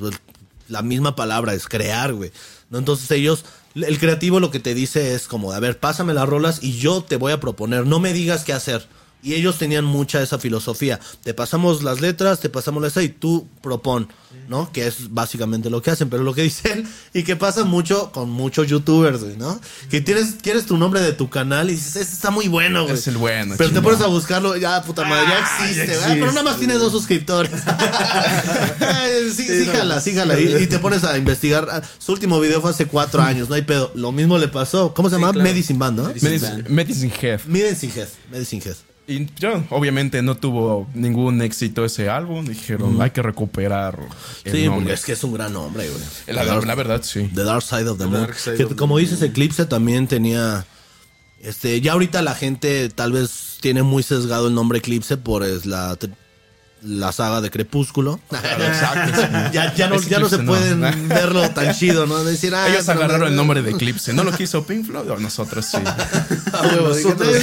[0.73, 2.33] La misma palabra es crear, güey.
[2.71, 2.79] ¿no?
[2.79, 6.63] Entonces ellos, el creativo lo que te dice es como, a ver, pásame las rolas
[6.63, 8.87] y yo te voy a proponer, no me digas qué hacer.
[9.23, 10.99] Y ellos tenían mucha esa filosofía.
[11.23, 14.09] Te pasamos las letras, te pasamos la esa y tú propon,
[14.49, 14.73] ¿no?
[14.73, 16.11] Que es básicamente lo que hacen.
[16.11, 19.61] Pero lo que dicen y que pasa mucho con muchos youtubers, güey, ¿no?
[19.91, 22.95] Que tienes, quieres tu nombre de tu canal y dices, este está muy bueno, güey.
[22.95, 26.09] Es el bueno, Pero te pones a buscarlo, ya, puta madre, ya Ah, existe, ¿verdad?
[26.15, 27.53] Pero nada más tiene dos suscriptores.
[28.81, 30.39] Ay, sí, sí, jala, sí, jala.
[30.41, 31.69] Y, y te pones a investigar.
[31.71, 33.93] Ah, Su último video fue hace cuatro años, no hay pedo.
[33.95, 34.93] Lo mismo le pasó.
[34.95, 35.33] ¿Cómo se llama?
[35.33, 35.49] claro.
[35.49, 36.05] Medicine Band, ¿no?
[36.09, 36.69] Medicine Medicine, Band.
[36.71, 37.41] Medicine Head.
[37.47, 38.09] Medicine Head.
[38.31, 38.77] Medicine Head.
[39.09, 42.47] Y ya, obviamente no tuvo ningún éxito ese álbum.
[42.47, 43.99] Dijeron, hay que recuperar
[44.45, 44.81] el Sí, nombre.
[44.85, 46.03] porque es que es un gran nombre, güey.
[46.37, 47.29] La, la- la verdad, sí.
[47.35, 48.29] The Dark Side of the, The Moon.
[48.57, 50.65] Que como dices, Eclipse también tenía.
[51.43, 55.67] Este, ya ahorita la gente tal vez tiene muy sesgado el nombre Eclipse por es
[55.67, 55.97] la,
[56.83, 58.21] la saga de Crepúsculo.
[58.31, 59.21] exacto,
[59.53, 60.47] ya, ya no, Es ya no se no.
[60.53, 62.23] pueden verlo tan chido, ¿no?
[62.25, 63.43] Decir, ah, Ellos agarraron no, el no.
[63.43, 64.13] nombre de Eclipse.
[64.13, 65.11] ¿No lo quiso Pink Floyd?
[65.11, 65.79] O nosotros sí.
[66.53, 67.37] Ah, Nosotros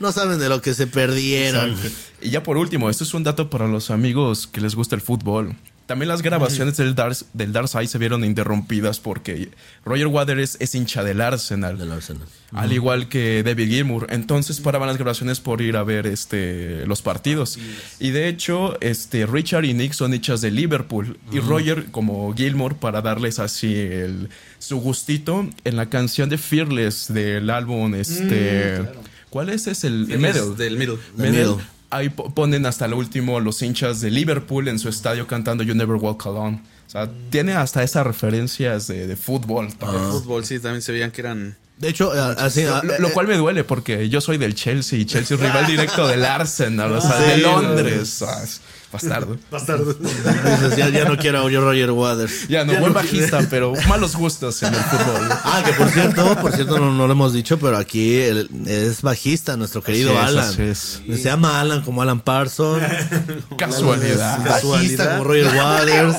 [0.00, 1.74] no saben de lo que se perdieron.
[2.20, 5.00] Y ya por último, esto es un dato para los amigos que les gusta el
[5.02, 5.54] fútbol.
[5.86, 9.50] También las grabaciones del, Dark, del Dark Side se vieron interrumpidas porque
[9.84, 11.78] Roger Waters es hincha del Arsenal.
[11.78, 12.26] Del Arsenal.
[12.52, 14.08] Al igual que David Gilmour.
[14.10, 17.58] Entonces paraban las grabaciones por ir a ver este, los partidos.
[18.00, 21.18] Y de hecho, este, Richard y Nick son hinchas de Liverpool.
[21.30, 27.12] Y Roger, como Gilmour, para darles así el, su gustito, en la canción de Fearless
[27.12, 28.82] del álbum, este.
[29.30, 29.66] ¿Cuál es?
[29.66, 30.56] Es el, el.
[30.56, 30.96] Del middle.
[31.16, 31.32] Medal.
[31.32, 31.75] Middle.
[31.90, 35.74] Ahí po- ponen hasta el último los hinchas de Liverpool en su estadio cantando You
[35.74, 36.62] Never Walk Alone.
[36.86, 39.68] O sea, tiene hasta esas referencias de, de fútbol.
[39.80, 39.92] Ah.
[39.92, 41.56] El fútbol, sí, también se veían que eran.
[41.78, 42.64] De hecho, eh, así.
[42.64, 45.42] Lo, ah, lo eh, cual me duele porque yo soy del Chelsea y Chelsea es
[45.46, 48.22] rival directo del Arsenal, o sea, Sí, de Londres.
[48.22, 48.44] Ah,
[48.86, 48.92] es
[49.50, 49.94] bastardo.
[49.94, 52.48] dices, ya, ya no quiero a Roger Waters.
[52.48, 55.28] Ya no, buen bajista, pero malos gustos en el fútbol.
[55.44, 59.02] Ah, que por cierto, por cierto, no, no lo hemos dicho, pero aquí el- es
[59.02, 60.48] bajista, nuestro querido Así es, Alan.
[60.48, 61.02] así es.
[61.06, 62.80] Se llama Alan como Alan Parson.
[63.58, 64.38] Casualidad.
[64.38, 65.10] Bajista Casualidad.
[65.18, 66.16] como Roger Waters.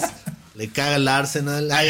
[0.56, 1.72] Le caga el Arsenal.
[1.72, 1.90] Ay.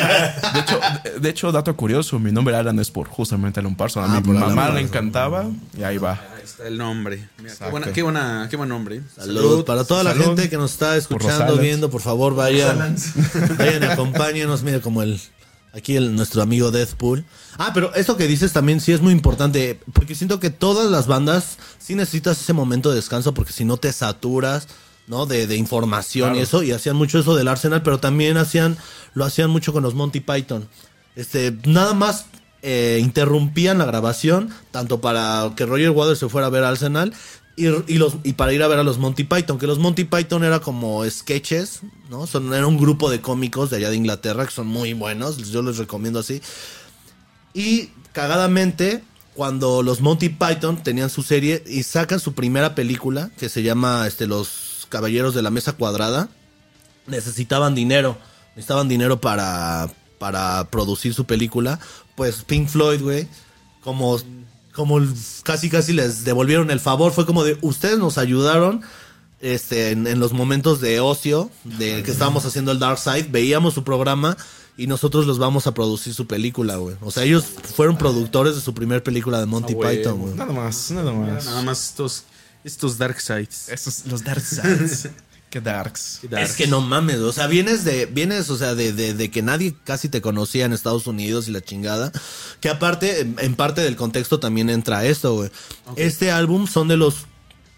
[0.53, 0.79] De hecho,
[1.21, 4.03] de hecho, dato curioso, mi nombre Alan es por justamente Alan Parson.
[4.03, 5.45] A Ah, mi Alan mamá le encantaba
[5.77, 6.19] y ahí va.
[6.47, 7.27] Está el nombre.
[7.39, 9.01] Mira, qué, buena, qué, buena, qué buen nombre.
[9.13, 9.65] Salud.
[9.65, 12.95] Para toda la gente que nos está escuchando, viendo, por favor, vayan.
[13.57, 14.63] Vayan acompáñenos.
[14.63, 15.19] Mira, como el.
[15.73, 17.25] Aquí el, nuestro amigo Deathpool.
[17.57, 19.77] Ah, pero eso que dices también sí es muy importante.
[19.91, 23.33] Porque siento que todas las bandas sí necesitas ese momento de descanso.
[23.33, 24.69] Porque si no te saturas,
[25.05, 25.25] ¿no?
[25.25, 26.63] De, de información y eso.
[26.63, 27.83] Y hacían mucho eso del Arsenal.
[27.83, 28.77] Pero también hacían.
[29.13, 30.69] Lo hacían mucho con los Monty Python.
[31.17, 32.27] Este, nada más
[32.61, 34.53] eh, interrumpían la grabación.
[34.71, 37.13] Tanto para que Roger Waters se fuera a ver Arsenal.
[37.55, 40.03] Y, y los, y para ir a ver a los Monty Python, que los Monty
[40.03, 42.27] Python era como sketches, ¿no?
[42.27, 45.63] Son, era un grupo de cómicos de allá de Inglaterra que son muy buenos, yo
[45.63, 46.39] les recomiendo así.
[47.55, 53.49] Y cagadamente, cuando los Monty Python tenían su serie y sacan su primera película, que
[53.49, 56.29] se llama este, Los Caballeros de la Mesa Cuadrada,
[57.07, 58.17] necesitaban dinero.
[58.55, 59.89] Necesitaban dinero para,
[60.19, 61.79] para producir su película.
[62.17, 63.27] Pues Pink Floyd, güey,
[63.81, 64.19] como,
[64.73, 64.99] como
[65.43, 67.13] casi casi les devolvieron el favor.
[67.13, 68.81] Fue como de, ustedes nos ayudaron
[69.39, 73.75] este, en, en los momentos de ocio, de que estábamos haciendo el Dark Side, veíamos
[73.75, 74.35] su programa
[74.77, 76.95] y nosotros los vamos a producir su película, güey.
[77.01, 79.89] O sea, ellos fueron productores de su primer película de Monty Ah.
[79.89, 80.33] Python, güey.
[80.33, 81.45] Nada más, nada más.
[81.45, 82.23] Nada más estos,
[82.63, 83.69] estos dark sides.
[83.69, 85.09] Esos, los Dark Sides.
[85.49, 86.19] Qué darks.
[86.37, 89.41] Es que no mames, o sea, vienes de, vienes, o sea, de, de, de que
[89.41, 92.11] nadie casi te conocía en Estados Unidos y la chingada.
[92.59, 95.49] Que aparte, en, en parte del contexto también entra esto, güey.
[95.95, 97.27] Este álbum son de los,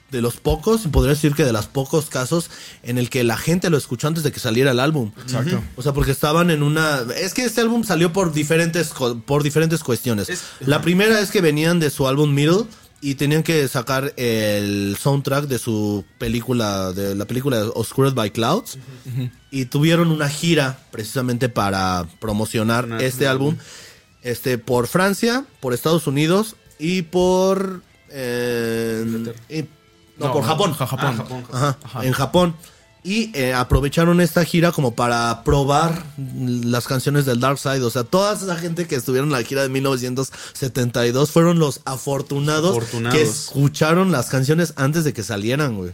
[0.09, 2.49] de los pocos, podría decir que de los pocos casos
[2.81, 5.11] en el que la gente lo escuchó antes de que saliera el álbum.
[5.21, 5.61] Exacto.
[5.75, 7.01] O sea, porque estaban en una.
[7.15, 8.91] Es que este álbum salió por diferentes,
[9.27, 10.27] por diferentes cuestiones.
[10.29, 12.63] Es- La primera es que venían de su álbum Middle,
[13.01, 18.77] y tenían que sacar el soundtrack de su película, de la película Oscured by Clouds.
[19.51, 23.55] Y tuvieron una gira precisamente para promocionar este álbum.
[24.21, 27.81] Este, por Francia, por Estados Unidos y por.
[28.09, 29.65] eh, y-
[30.17, 30.73] no, por Japón.
[30.73, 31.09] ja- Japón.
[31.09, 31.43] Ah, Japón.
[31.53, 32.05] Ajá, Ajá.
[32.05, 32.55] en Japón.
[33.03, 37.81] Y eh, aprovecharon esta gira como para probar las canciones del Dark Side.
[37.81, 42.71] O sea, toda esa gente que estuvieron en la gira de 1972 fueron los afortunados,
[42.77, 43.17] Afortunados.
[43.17, 45.93] que escucharon las canciones antes de que salieron, güey.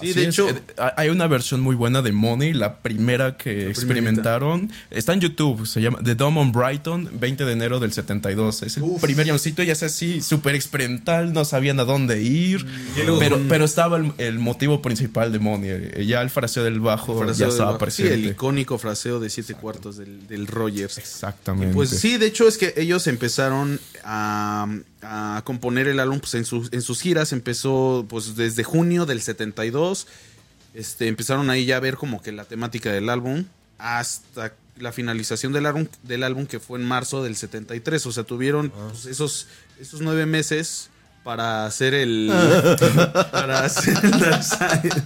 [0.00, 0.28] Sí, Así de es.
[0.28, 0.60] hecho, Eh,
[0.96, 4.70] hay una versión muy buena de Money, la primera que experimentaron.
[4.90, 8.62] Está en YouTube, se llama The Dome on Brighton, 20 de enero del 72.
[8.62, 12.64] Es el primer llamoncito y es así, súper experimental, no sabían a dónde ir.
[12.96, 15.70] luego Pero, pero estaba el, el motivo principal de Money.
[15.72, 17.90] eh, Ya el fraseo del bajo fraseo ya estaba bajo.
[17.90, 20.98] Sí, el icónico fraseo de siete cuartos del, del Rogers.
[20.98, 21.74] Exactamente.
[21.74, 24.66] Pues sí, de hecho es que ellos empezaron a,
[25.02, 27.32] a componer el álbum pues, en, sus, en sus giras.
[27.32, 30.06] Empezó pues desde junio del 72.
[30.74, 33.44] Este, empezaron ahí ya a ver como que la temática del álbum
[33.78, 38.06] hasta la finalización del álbum, del álbum que fue en marzo del 73.
[38.06, 40.89] O sea, tuvieron pues, esos, esos nueve meses
[41.22, 42.32] para hacer el
[43.32, 45.02] para hacer el Dark Side.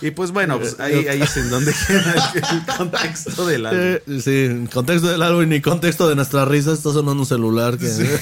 [0.00, 4.02] y pues bueno pues ahí, ahí es en donde queda el contexto del álbum Eh,
[4.22, 7.88] sí, contexto del álbum ni contexto de nuestra risa, está sonando un celular que...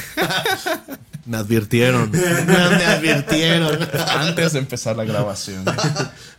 [1.27, 2.11] Me advirtieron.
[2.11, 2.17] Me
[2.87, 3.79] advirtieron.
[4.17, 5.62] Antes de empezar la grabación.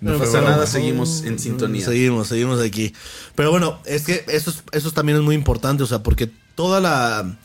[0.01, 1.85] No pasa bueno, nada, seguimos en sintonía.
[1.85, 2.91] Seguimos, seguimos aquí.
[3.35, 6.79] Pero bueno, es que eso, es- eso también es muy importante, o sea, porque toda
[6.79, 7.35] la...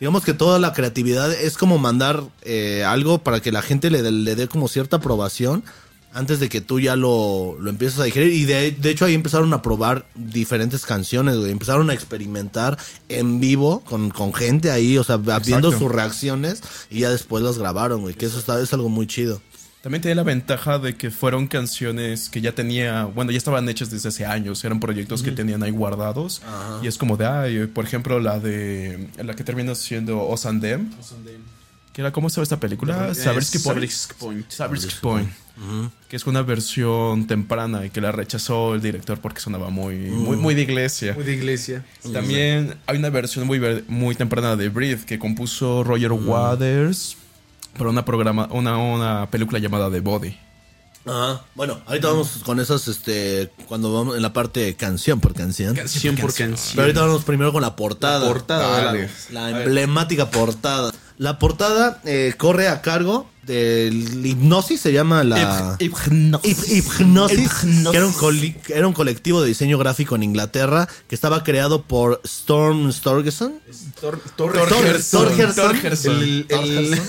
[0.00, 4.02] Digamos que toda la creatividad es como mandar eh, algo para que la gente le,
[4.02, 5.64] dé- le dé como cierta aprobación
[6.14, 8.32] antes de que tú ya lo, lo empieces a digerir.
[8.32, 11.50] Y de, de hecho ahí empezaron a probar diferentes canciones, güey.
[11.50, 17.00] Empezaron a experimentar en vivo con, con gente ahí, o sea, viendo sus reacciones y
[17.00, 18.14] ya después las grabaron, güey.
[18.14, 19.42] Que eso está, es algo muy chido.
[19.88, 23.90] También tenía la ventaja de que fueron canciones que ya tenía, bueno, ya estaban hechas
[23.90, 26.42] desde hace años, eran proyectos que tenían ahí guardados.
[26.82, 30.60] Y es como de, ay, por ejemplo, la de, la que terminó siendo Os and
[30.60, 30.90] Them,
[31.94, 33.14] que era, ¿cómo se llama esta película?
[33.14, 33.90] Sabrisky Point.
[34.18, 34.92] Point.
[35.00, 35.30] Point.
[36.06, 40.36] Que es una versión temprana y que la rechazó el director porque sonaba muy, muy,
[40.36, 41.14] muy de iglesia.
[41.14, 41.82] Muy de iglesia.
[42.12, 47.16] También hay una versión muy, muy temprana de Breathe que compuso Roger Waters
[47.78, 50.36] para una, programa, una, una película llamada The Body.
[51.06, 51.42] Ajá.
[51.54, 55.74] Bueno, ahorita vamos con esas, este, cuando vamos en la parte de canción por canción.
[55.74, 56.72] Canción por canción.
[56.74, 58.20] Pero ahorita vamos primero con la portada.
[58.20, 59.08] La portada.
[59.30, 60.92] La emblemática portada.
[61.16, 65.76] La portada eh, corre a cargo Hipnosis, se llama la...
[66.44, 67.50] Hip- Hipnosis,
[67.90, 71.42] que era un, coli- que era un colectivo de diseño gráfico en Inglaterra que estaba
[71.44, 73.54] creado por Storm Storgerson.
[74.36, 74.62] Tor-
[75.16, 76.20] Torgerson.
[76.48, 77.00] El-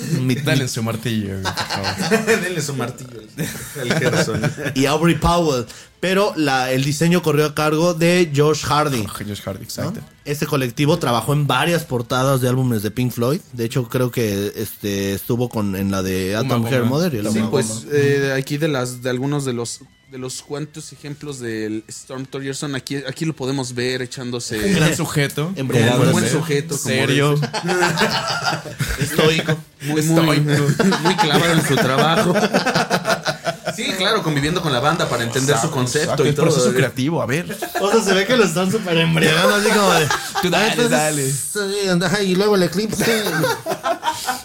[0.45, 1.35] Dale en su martillo.
[2.43, 3.21] Denle su martillo.
[3.81, 4.41] El Gerson.
[4.75, 5.65] y Aubrey Powell.
[5.99, 9.05] Pero la, el diseño corrió a cargo de Josh Hardy.
[9.05, 9.99] Josh Hardy, exacto.
[10.23, 13.41] Este colectivo trabajó en varias portadas de álbumes de Pink Floyd.
[13.51, 16.83] De hecho, creo que este estuvo con en la de Atom Hair.
[16.83, 17.13] Mother.
[17.15, 19.81] y la Sí, Uma pues eh, aquí de las de algunos de los
[20.11, 24.95] de los cuantos ejemplos del Storm Torgerson aquí aquí lo podemos ver echándose Un gran
[24.95, 25.53] sujeto.
[25.57, 27.35] Un buen sujeto, Serio.
[28.99, 29.57] estoico.
[29.83, 32.33] muy, muy, muy clavado en su trabajo.
[33.75, 36.45] Sí, claro, conviviendo con la banda para entender su concepto y el todo.
[36.47, 37.57] proceso creativo, a ver.
[37.81, 40.07] O sea, se ve que lo están súper embriagando así como de...
[40.41, 42.23] Tú dale, "Ah, dale".
[42.23, 43.23] y luego el eclipse.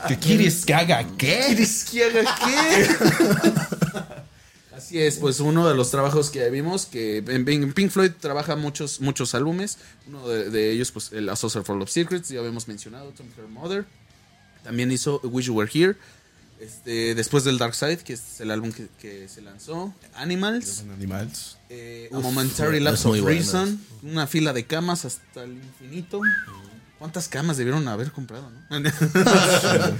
[0.08, 1.42] ¿Qué quieres que haga qué?
[1.46, 2.88] ¿Quieres que haga qué?
[4.76, 8.56] Así es, pues uno de los trabajos que vimos, que en en Pink Floyd trabaja
[8.56, 9.78] muchos, muchos álbumes.
[10.08, 13.26] Uno de, de ellos, pues el A Saucer Full of Secrets, ya habíamos mencionado, Tom
[13.38, 13.84] Her Mother.
[14.62, 15.96] También hizo Wish You Were Here.
[16.64, 19.92] Este, después del Dark Side, que es el álbum que, que se lanzó.
[20.14, 20.84] Animals.
[20.94, 21.58] Animals.
[21.68, 23.20] eh, A Momentary Lapse of.
[23.20, 23.80] Reason.
[24.02, 26.20] Una fila de camas hasta el infinito.
[26.98, 28.78] ¿Cuántas camas debieron haber comprado, no?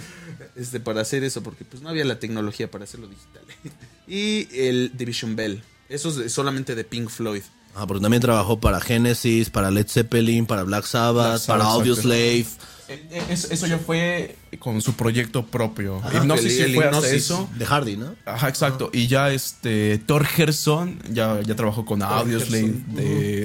[0.57, 3.43] este, para hacer eso, porque pues no había la tecnología para hacerlo digital.
[4.07, 5.63] y el Division Bell.
[5.89, 7.43] Eso es solamente de Pink Floyd.
[7.75, 11.65] Ah, porque también trabajó para Genesis, para Led Zeppelin, para Black Sabbath, Black Sabbath, para
[11.71, 12.47] Audioslave.
[12.87, 15.97] Eh, eh, Eso, eso ya fue con su proyecto propio.
[16.05, 17.25] Ajá, Hipnosis el- sí el fue hasta Hipnosis.
[17.25, 17.49] eso.
[17.59, 18.15] De Hardy, ¿no?
[18.27, 18.91] Ajá, exacto.
[18.93, 23.45] Y ya este Thor Gerson ya, ya trabajó con Audioslave de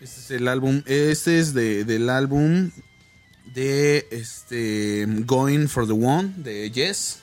[0.00, 0.82] Este es el álbum.
[0.86, 2.70] Este es de, del álbum
[3.54, 7.18] de este Going for the One de Yes.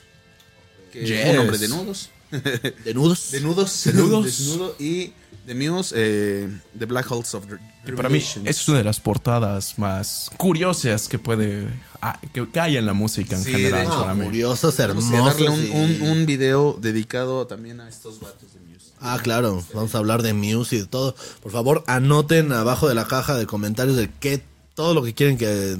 [0.92, 1.32] Que Yes.
[1.34, 2.10] un hombre de nudos.
[2.30, 3.30] De nudos.
[3.32, 3.82] De nudos.
[3.84, 4.24] ¿De nudos?
[4.24, 4.76] Desnudo.
[4.78, 5.12] Y
[5.48, 7.44] de Muse, eh, The Black Holes of
[7.84, 11.66] Que para mí, es una de las portadas más curiosas que puede.
[12.02, 13.86] ah, que, que hay en la música en Sí, de general.
[13.86, 14.24] hecho, para mí.
[14.26, 15.26] Curiosos, Vamos a hermosos.
[15.40, 15.70] darle un, y-
[16.02, 18.92] un, un video dedicado también a estos vatos de Muse.
[19.00, 21.14] Ah, claro, vamos a hablar de Muse y de todo.
[21.42, 24.42] Por favor, anoten abajo de la caja de comentarios de qué,
[24.74, 25.78] todo lo que quieren que,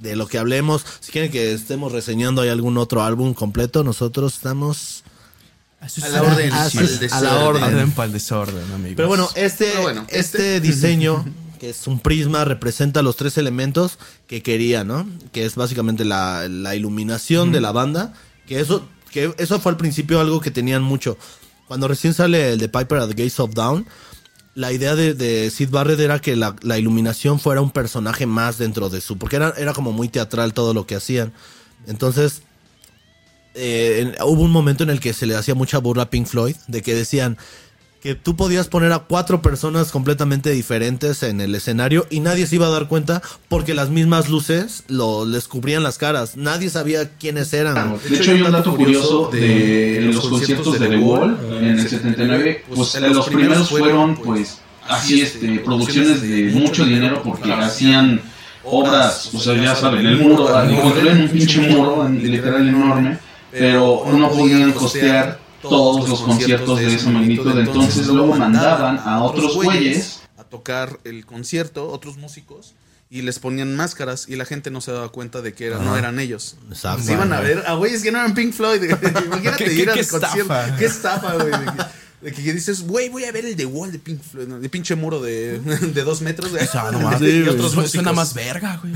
[0.00, 0.84] de lo que hablemos.
[1.00, 5.03] Si quieren que estemos reseñando ahí algún otro álbum completo, nosotros estamos
[6.02, 7.24] A la orden, a, para el a desorden.
[7.24, 7.62] la orden.
[7.64, 8.94] Orden para el desorden, amigos.
[8.96, 11.24] Pero bueno, este, Pero bueno, este, este- diseño,
[11.60, 15.06] que es un prisma, representa los tres elementos que quería, ¿no?
[15.32, 18.12] Que es básicamente la, la iluminación de la banda.
[18.46, 21.16] Que eso, que eso fue al principio algo que tenían mucho.
[21.66, 23.86] Cuando recién sale el de Piper at the Gates of Dawn,
[24.54, 28.58] la idea de, de Sid Barrett era que la, la iluminación fuera un personaje más
[28.58, 29.16] dentro de su.
[29.18, 31.32] Porque era, era como muy teatral todo lo que hacían.
[31.86, 32.42] Entonces,
[33.54, 36.26] eh, en- hubo un momento en el que se le hacía mucha burla a Pink
[36.26, 37.36] Floyd, de que decían
[38.02, 42.56] que tú podías poner a cuatro personas completamente diferentes en el escenario y nadie se
[42.56, 46.36] iba a dar cuenta porque las mismas luces lo, les cubrían las caras.
[46.36, 47.98] Nadie sabía quiénes eran.
[48.06, 52.64] De hecho, hay un dato curioso de los conciertos de The Wall en el 79.
[52.68, 58.20] Pues los primeros fueron, pues, así, este, producciones de mucho dinero porque hacían
[58.64, 60.46] obras, o sea, ya saben, el muro,
[60.82, 63.18] construían un pinche muro en- literal enorme,
[63.58, 67.58] pero no podían costear todos los conciertos de esa magnitud.
[67.58, 72.74] Entonces, luego mandaban a otros güeyes a tocar el concierto, otros músicos,
[73.10, 75.96] y les ponían máscaras y la gente no se daba cuenta de que era- no
[75.96, 76.56] eran ellos.
[76.68, 77.02] Exacto.
[77.04, 78.82] Se iban a ver a güeyes que no eran Pink Floyd.
[79.26, 80.40] Imagínate ¿Qué- ir qué- al qué concierto.
[80.54, 80.76] estafa?
[80.76, 81.52] Qué estafa, güey.
[82.24, 84.58] De que, dices, güey, voy a ver el de Wall de Pink Floyd, ¿no?
[84.58, 85.58] de pinche muro de,
[85.94, 86.50] de dos metros.
[86.52, 87.20] O sea, no más.
[87.22, 88.94] y Sí, otros Suena más verga, güey.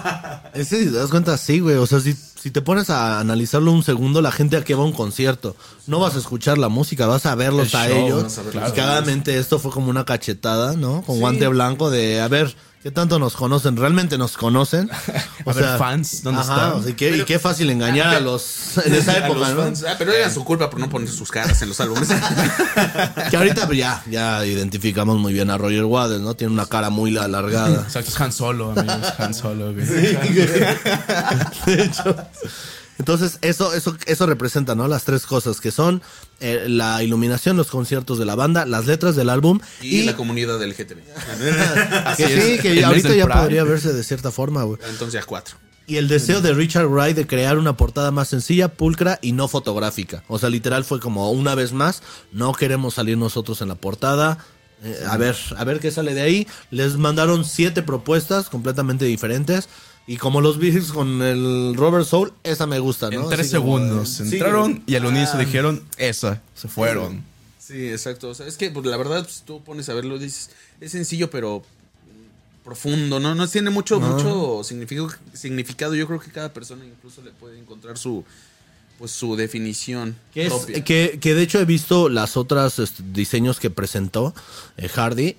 [0.54, 1.74] Ese, si te das cuenta, sí, güey.
[1.76, 4.82] O sea, si, si te pones a analizarlo un segundo, la gente a que va
[4.82, 5.56] a un concierto,
[5.88, 8.22] no vas a escuchar la música, vas a verlos El a show, ellos.
[8.22, 8.72] vas a y ellos.
[8.72, 11.02] claramente esto fue como una cachetada, ¿no?
[11.02, 13.76] Con guante blanco de, a ver, ¿qué tanto nos conocen?
[13.76, 14.90] ¿Realmente nos conocen?
[15.46, 16.72] A ver, fans, ¿dónde ajá, están?
[16.72, 19.62] o sea, y qué, y qué fácil engañar a los en esa A época, ¿no?
[19.62, 19.84] fans.
[19.88, 22.08] Ah, pero era su culpa por no poner sus caras en los álbumes.
[23.30, 26.34] Que ahorita pues, ya, ya identificamos muy bien a Roger Waters, ¿no?
[26.34, 27.82] Tiene una cara muy alargada.
[27.82, 29.12] Exacto, es Han Solo, amigos.
[29.18, 29.86] Han Solo, güey.
[29.86, 32.16] De hecho.
[33.00, 34.86] Entonces, eso, eso, eso representa, ¿no?
[34.86, 36.02] Las tres cosas que son
[36.38, 40.14] eh, la iluminación, los conciertos de la banda, las letras del álbum y, y, la
[40.14, 40.98] comunidad del GTV.
[42.18, 44.78] que sí, que ahorita ya podría verse de cierta forma, güey.
[44.86, 45.56] Entonces ya cuatro.
[45.86, 49.48] Y el deseo de Richard Wright de crear una portada más sencilla, pulcra y no
[49.48, 50.22] fotográfica.
[50.28, 54.44] O sea, literal fue como una vez más, no queremos salir nosotros en la portada.
[54.84, 56.46] Eh, a ver, a ver qué sale de ahí.
[56.70, 59.70] Les mandaron siete propuestas completamente diferentes.
[60.06, 63.22] Y como los Beatles con el Robert Soul, esa me gusta, ¿no?
[63.22, 67.22] En tres Así segundos entraron sí, y al unísono ah, dijeron, esa, se fueron.
[67.58, 68.30] Sí, exacto.
[68.30, 70.90] O sea, es que pues, la verdad, pues, tú pones a verlo y dices, es
[70.90, 71.62] sencillo, pero
[72.64, 73.34] profundo, ¿no?
[73.34, 75.94] No tiene mucho, mucho significado, significado.
[75.94, 78.24] Yo creo que cada persona incluso le puede encontrar su
[78.98, 80.84] pues su definición Que, es- propia.
[80.84, 84.34] que, que de hecho he visto las otras este, diseños que presentó
[84.76, 85.36] eh, Hardy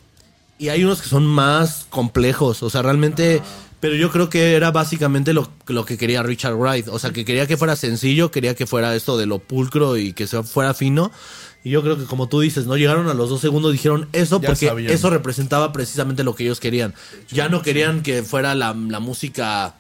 [0.57, 3.41] y hay unos que son más complejos, o sea, realmente,
[3.81, 7.25] pero yo creo que era básicamente lo, lo que quería Richard Wright, o sea, que
[7.25, 10.73] quería que fuera sencillo, quería que fuera esto de lo pulcro y que se fuera
[10.73, 11.11] fino.
[11.63, 14.39] Y yo creo que como tú dices, no llegaron a los dos segundos, dijeron eso
[14.41, 14.91] Ya porque sabían.
[14.93, 16.93] eso representaba precisamente lo que ellos querían.
[17.29, 19.75] Ya no querían que fuera la, la música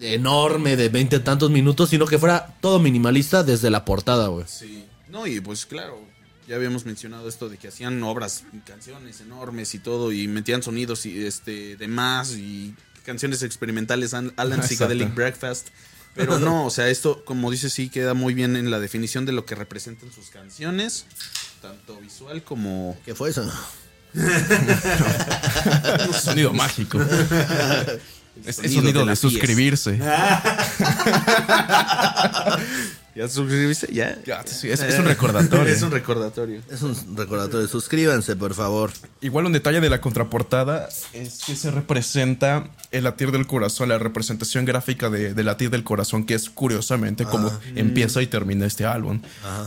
[0.00, 4.44] enorme de veinte tantos minutos, sino que fuera todo minimalista desde la portada, güey.
[4.46, 4.84] Sí.
[5.08, 5.98] No, y pues claro,
[6.46, 11.04] ya habíamos mencionado esto de que hacían obras, canciones enormes y todo, y metían sonidos
[11.06, 12.74] y este de más y
[13.08, 14.84] canciones experimentales, An- Alan Exacto.
[14.84, 15.68] Psychedelic Breakfast.
[16.14, 19.32] Pero no, o sea, esto, como dice, sí queda muy bien en la definición de
[19.32, 21.06] lo que representan sus canciones,
[21.62, 22.98] tanto visual como.
[23.06, 23.50] ¿Qué fue eso?
[26.22, 27.00] Sonido mágico.
[28.44, 29.98] Es, es sonido sonido de suscribirse.
[33.18, 33.92] ¿Ya suscribiste?
[33.92, 34.16] ¿Ya?
[34.24, 35.64] Ya, sí, es, es un recordatorio.
[35.74, 36.62] es un recordatorio.
[36.70, 37.66] Es un recordatorio.
[37.66, 38.92] Suscríbanse, por favor.
[39.20, 43.98] Igual un detalle de la contraportada es que se representa el latir del corazón, la
[43.98, 48.86] representación gráfica de, del latir del corazón, que es curiosamente como empieza y termina este
[48.86, 49.20] álbum.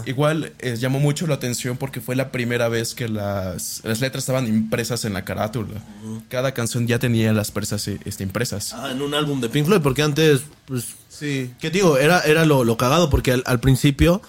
[0.06, 4.24] Igual eh, llamó mucho la atención porque fue la primera vez que las, las letras
[4.24, 5.84] estaban impresas en la carátula.
[6.30, 8.72] Cada canción ya tenía las presas este, impresas.
[8.72, 11.52] Ah, en un álbum de Pink Floyd, porque antes, pues, Sí.
[11.62, 11.98] ¿qué digo?
[11.98, 14.22] Era, era lo, lo cagado, porque al, al principio,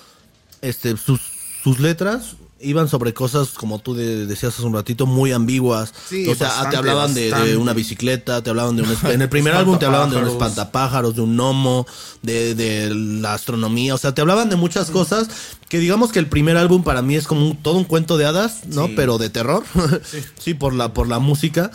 [0.60, 1.20] este, sus,
[1.64, 5.92] sus letras iban sobre cosas, como tú de- decías hace un ratito, muy ambiguas.
[6.08, 8.96] Sí, o sea, bastante, te hablaban de, una bicicleta, te hablaban de un...
[9.10, 11.86] En el primer álbum te hablaban de un espantapájaros, de un gnomo,
[12.22, 13.96] de, de la astronomía.
[13.96, 15.28] O sea, te hablaban de muchas cosas
[15.68, 18.26] que digamos que el primer álbum para mí es como un- todo un cuento de
[18.26, 18.86] hadas, ¿no?
[18.86, 18.92] Sí.
[18.94, 19.64] Pero de terror.
[20.38, 21.72] sí, por la, por la música.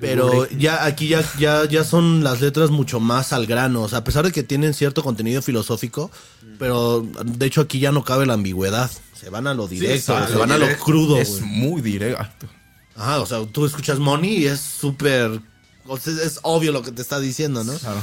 [0.00, 3.82] Pero ya aquí ya, ya, ya son las letras mucho más al grano.
[3.82, 6.10] O sea, a pesar de que tienen cierto contenido filosófico,
[6.58, 8.90] pero de hecho aquí ya no cabe la ambigüedad.
[9.14, 11.18] Se van a lo directo, se van a lo crudo.
[11.18, 12.46] es muy directo.
[12.94, 15.40] Ajá, o sea, tú escuchas Money y es súper...
[15.86, 17.72] o sea, es obvio lo que te está diciendo, ¿no?
[17.74, 18.00] Claro.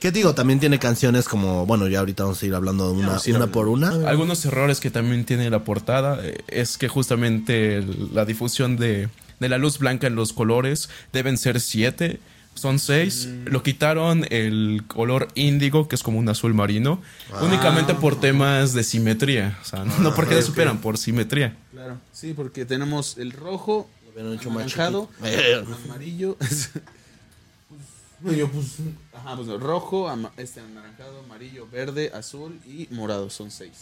[0.00, 0.34] ¿Qué digo?
[0.34, 1.64] También tiene canciones como...
[1.64, 3.90] Bueno, ya ahorita vamos a ir hablando de una, ir una por una.
[4.08, 9.08] Algunos errores que también tiene la portada eh, es que justamente la difusión de,
[9.42, 12.18] de la luz blanca en los colores deben ser siete,
[12.54, 13.28] son seis.
[13.44, 17.00] Lo quitaron el color índigo, que es como un azul marino,
[17.42, 19.58] únicamente por temas de simetría.
[19.60, 21.56] O sea, no, no porque ok, le superan, por simetría.
[21.70, 21.98] Claro.
[22.12, 25.78] Sí, porque tenemos el rojo, hubieran hecho más anaranjado, chiquito.
[25.86, 26.36] amarillo.
[28.22, 28.66] pues, yo, pues,
[29.14, 33.30] ajá, pues rojo, ama- este anaranjado, amarillo, verde, azul y morado.
[33.30, 33.72] Son seis.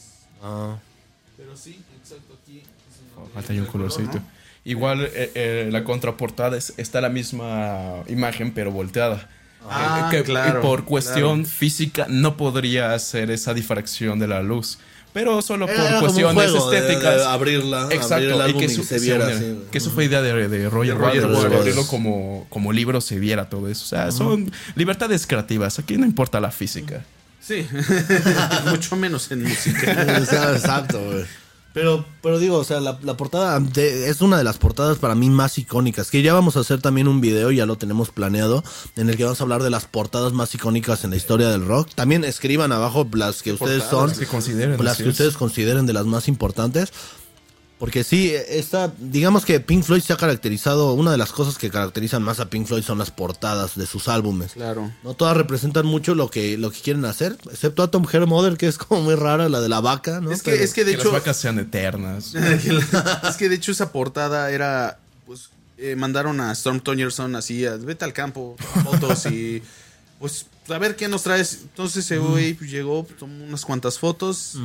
[0.43, 0.77] Ah.
[1.37, 2.59] Pero sí, exacto, aquí.
[2.61, 4.19] es Falta ahí un el color, colorcito.
[4.19, 4.40] ¿no?
[4.65, 9.29] Igual eh, eh, la contraportada es- está la misma imagen, pero volteada.
[9.69, 14.79] Ah, Eh, que claro, por cuestión física no podría hacer esa difracción de la luz.
[15.13, 17.17] Pero solo por Era como un cuestiones juego de- estéticas.
[17.17, 18.25] de abrirla, abrir Exacto.
[18.27, 19.57] el álbum y y que, su- se viera güey.
[19.73, 21.53] que eso fue idea de, de Roger De Roger.
[21.53, 23.83] Abrirlo como, como libro se viera todo eso.
[23.85, 25.79] O sea, son libertades creativas.
[25.81, 27.03] Aquí no importa la física.
[27.41, 27.67] Sí,
[28.71, 29.91] mucho menos en música.
[30.19, 31.25] Exacto, güey.
[31.73, 35.15] Pero, pero digo, o sea, la, la portada de- es una de las portadas para
[35.15, 36.11] mí más icónicas.
[36.11, 38.65] Que ya vamos a hacer también un video, ya lo tenemos planeado,
[38.97, 41.65] en el que vamos a hablar de las portadas más icónicas en la historia del
[41.65, 41.89] rock.
[41.95, 45.09] También escriban abajo las que ustedes son, que las que es.
[45.11, 46.93] ustedes consideren de las más importantes.
[47.81, 51.71] Porque sí, esta, digamos que Pink Floyd se ha caracterizado, una de las cosas que
[51.71, 54.53] caracterizan más a Pink Floyd son las portadas de sus álbumes.
[54.53, 54.93] Claro.
[55.03, 58.69] No todas representan mucho lo que, lo que quieren hacer, excepto Atom Hair Mother, que
[58.69, 60.31] es como muy rara, la de la vaca, ¿no?
[60.31, 61.11] Es que, Pero- es que de que hecho.
[61.11, 62.35] las vacas sean eternas.
[62.35, 64.99] es que de hecho esa portada era.
[65.25, 69.63] Pues eh, mandaron a Storm Tongerson así, a, vete al campo, fotos y.
[70.19, 71.61] Pues a ver qué nos traes.
[71.63, 74.59] Entonces ese güey pues, llegó, tomó unas cuantas fotos.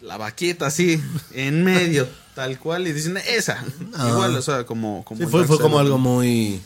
[0.00, 3.64] La vaqueta así, en medio, tal cual, y dicen, esa.
[4.08, 5.04] Igual, o sea, como.
[5.04, 6.60] como Sí, fue, fue como algo muy,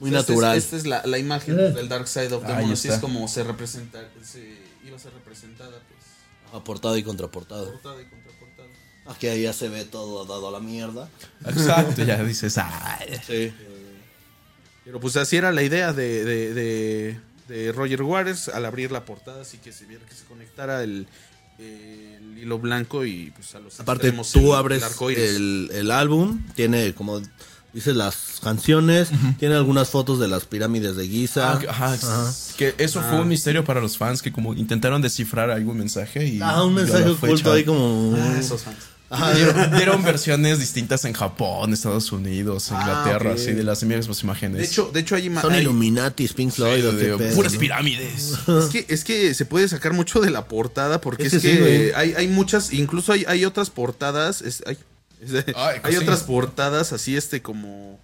[0.00, 0.58] muy Esta es- natural.
[0.58, 2.72] Esta es, la, la imagen del Dark Side of the Moon.
[2.72, 4.00] Así es como se representa.
[4.24, 6.00] Se, iba a ser representada, pues.
[6.48, 7.64] Ajá, portada y contraportada.
[7.70, 8.68] Portada y contraportada.
[9.06, 11.08] Aquí ahí ya se ve todo dado a la mierda.
[11.46, 12.02] Exacto.
[12.02, 13.20] Ya dices, ay.
[13.26, 13.52] Sí.
[14.84, 19.04] Pero pues así era la idea de, de, de, de Roger Waters al abrir la
[19.04, 21.06] portada, así que se viera que se conectara el,
[21.60, 24.82] el hilo blanco y pues a los Aparte, tú el- abres
[25.72, 27.20] el álbum, tiene como
[27.72, 31.52] dices las canciones, tiene algunas fotos de las pirámides de Giza.
[31.52, 35.78] Ah, ajá, Que eso fue un misterio para los fans que como intentaron descifrar algún
[35.78, 38.16] mensaje y Ah, un mensaje oculto ahí como...
[38.16, 38.76] Ah, esos fans.
[39.12, 43.36] Ajá, Dieron, dieron versiones distintas en Japón, Estados Unidos, Inglaterra, ok.
[43.36, 44.58] así de las mismas imágenes.
[44.58, 47.58] De hecho, de hecho hay, Son hay- Illuminatis, Pink Floyd, de pedo, puras ¿no?
[47.58, 48.34] pirámides.
[48.46, 51.48] es, que, es que se puede sacar mucho de la portada porque Es es, que
[51.50, 51.92] que, sí, güey.
[51.96, 54.78] hay, hay muchas, incluso hay, hay otras portadas, es- hay,
[55.20, 57.98] es de- Ay, hay otras portadas así este como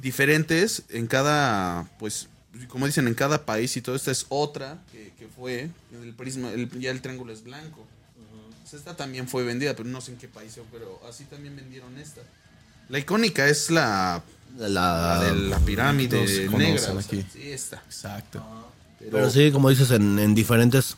[0.00, 2.28] diferentes en cada, pues,
[2.68, 3.96] como dicen, en cada país y todo.
[3.96, 5.70] Esta es otra que, que fue,
[6.02, 7.86] el prisma, el- ya el triángulo es blanco.
[8.70, 11.96] Pues esta también fue vendida, pero no sé en qué país, pero así también vendieron
[11.98, 12.20] esta.
[12.88, 14.22] La icónica es la,
[14.58, 16.50] la La, de la pirámide negra.
[16.50, 17.24] conocen o sea, aquí.
[17.32, 17.82] sí, esta.
[17.86, 18.42] Exacto.
[19.10, 20.96] Pero sí, como dices, en, en diferentes...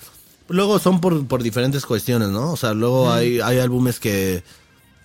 [0.49, 2.53] Luego son por, por diferentes cuestiones, ¿no?
[2.53, 4.43] O sea, luego hay, hay álbumes que,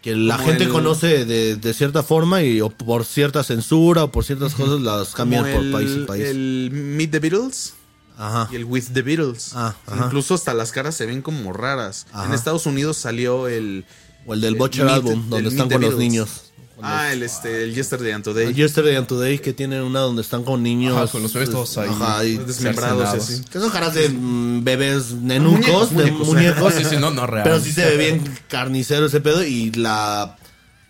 [0.02, 4.06] que la Como gente el- conoce de, de cierta forma y o por cierta censura
[4.06, 6.24] o por ciertas cosas las cambian por el, país y país.
[6.26, 7.74] El Meet the Beatles
[8.18, 8.48] Ajá.
[8.52, 9.52] y el With the Beatles.
[9.56, 9.76] Ah.
[10.06, 12.08] Incluso hasta las caras se ven como raras.
[12.12, 12.26] Ajá.
[12.26, 13.86] En Estados Unidos salió el.
[14.26, 16.52] O el del el Butcher Meet- Album, donde están con los niños.
[16.82, 18.48] Ah, el este, el Yesterday and Today.
[18.48, 20.98] El Yesterday and Today, que tienen una donde están con niños.
[20.98, 21.90] Ajá, con los bebés todos ahí.
[21.90, 23.44] Ajá, y desmembrados y así.
[23.50, 26.28] que son caras de mm, bebés nenucos, Muñecos, de muñecos.
[26.28, 26.74] muñecos.
[26.74, 27.44] Sí, sí, no, no real.
[27.46, 30.36] Pero sí se ve bien carnicero ese pedo y la...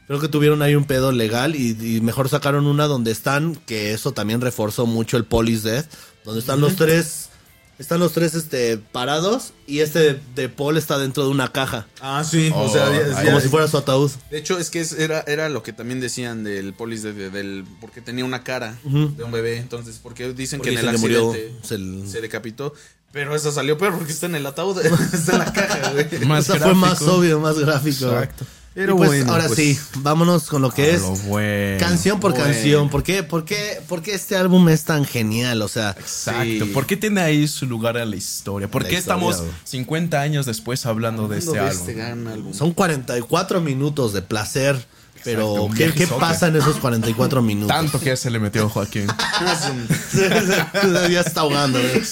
[0.08, 3.94] Creo que tuvieron ahí un pedo legal y, y mejor sacaron una donde están, que
[3.94, 5.86] eso también reforzó mucho el Police Death,
[6.26, 7.30] donde están los tres
[7.78, 11.88] Están los tres este, parados y este de, Paul está dentro de una caja.
[12.00, 12.50] Ah, sí.
[12.56, 14.10] Oh, o sea, ya- ya- Como si fuera su ataúd.
[14.32, 17.30] De hecho, es que es- era, era lo que también decían del polis de, de-
[17.30, 17.66] del.
[17.82, 19.58] Porque tenía una cara de un bebé.
[19.58, 22.74] Entonces, porque dicen Porque que en el murió, accidente se le- se decapitó.
[23.12, 24.80] Pero eso salió peor porque está en el ataúd.
[25.14, 26.26] está en la caja, güey.
[26.26, 28.06] Más o sea, fue más obvio, más gráfico.
[28.06, 28.46] Exacto.
[28.76, 29.58] Pero pues, bueno, ahora pues.
[29.58, 31.80] sí, vámonos con lo que A es lo bueno.
[31.80, 32.46] canción por Bueno.
[32.46, 32.90] canción.
[32.90, 35.62] ¿Por qué, por, qué, ¿Por qué este álbum es tan genial?
[35.62, 36.44] O sea, Exacto.
[36.66, 36.72] Sí.
[36.74, 38.70] ¿Por qué tiene ahí su lugar en la historia?
[38.70, 39.52] ¿Por La qué historia, estamos güey.
[39.64, 41.72] 50 años después hablando de este álbum?
[41.72, 42.54] este gran álbum.
[42.54, 44.86] son 44 minutos de placer.
[45.24, 47.76] Pero, ¿qué, pasa en esos 44 minutos?
[47.76, 49.08] Tanto que se le metió Joaquín.
[51.10, 51.80] ya está ahogando.
[51.80, 52.04] ¿eh?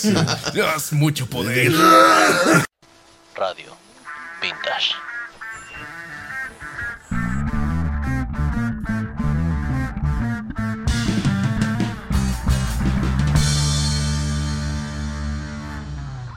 [0.54, 1.72] Dios, mucho poder.
[3.36, 3.76] Radio
[4.42, 4.94] Vintage.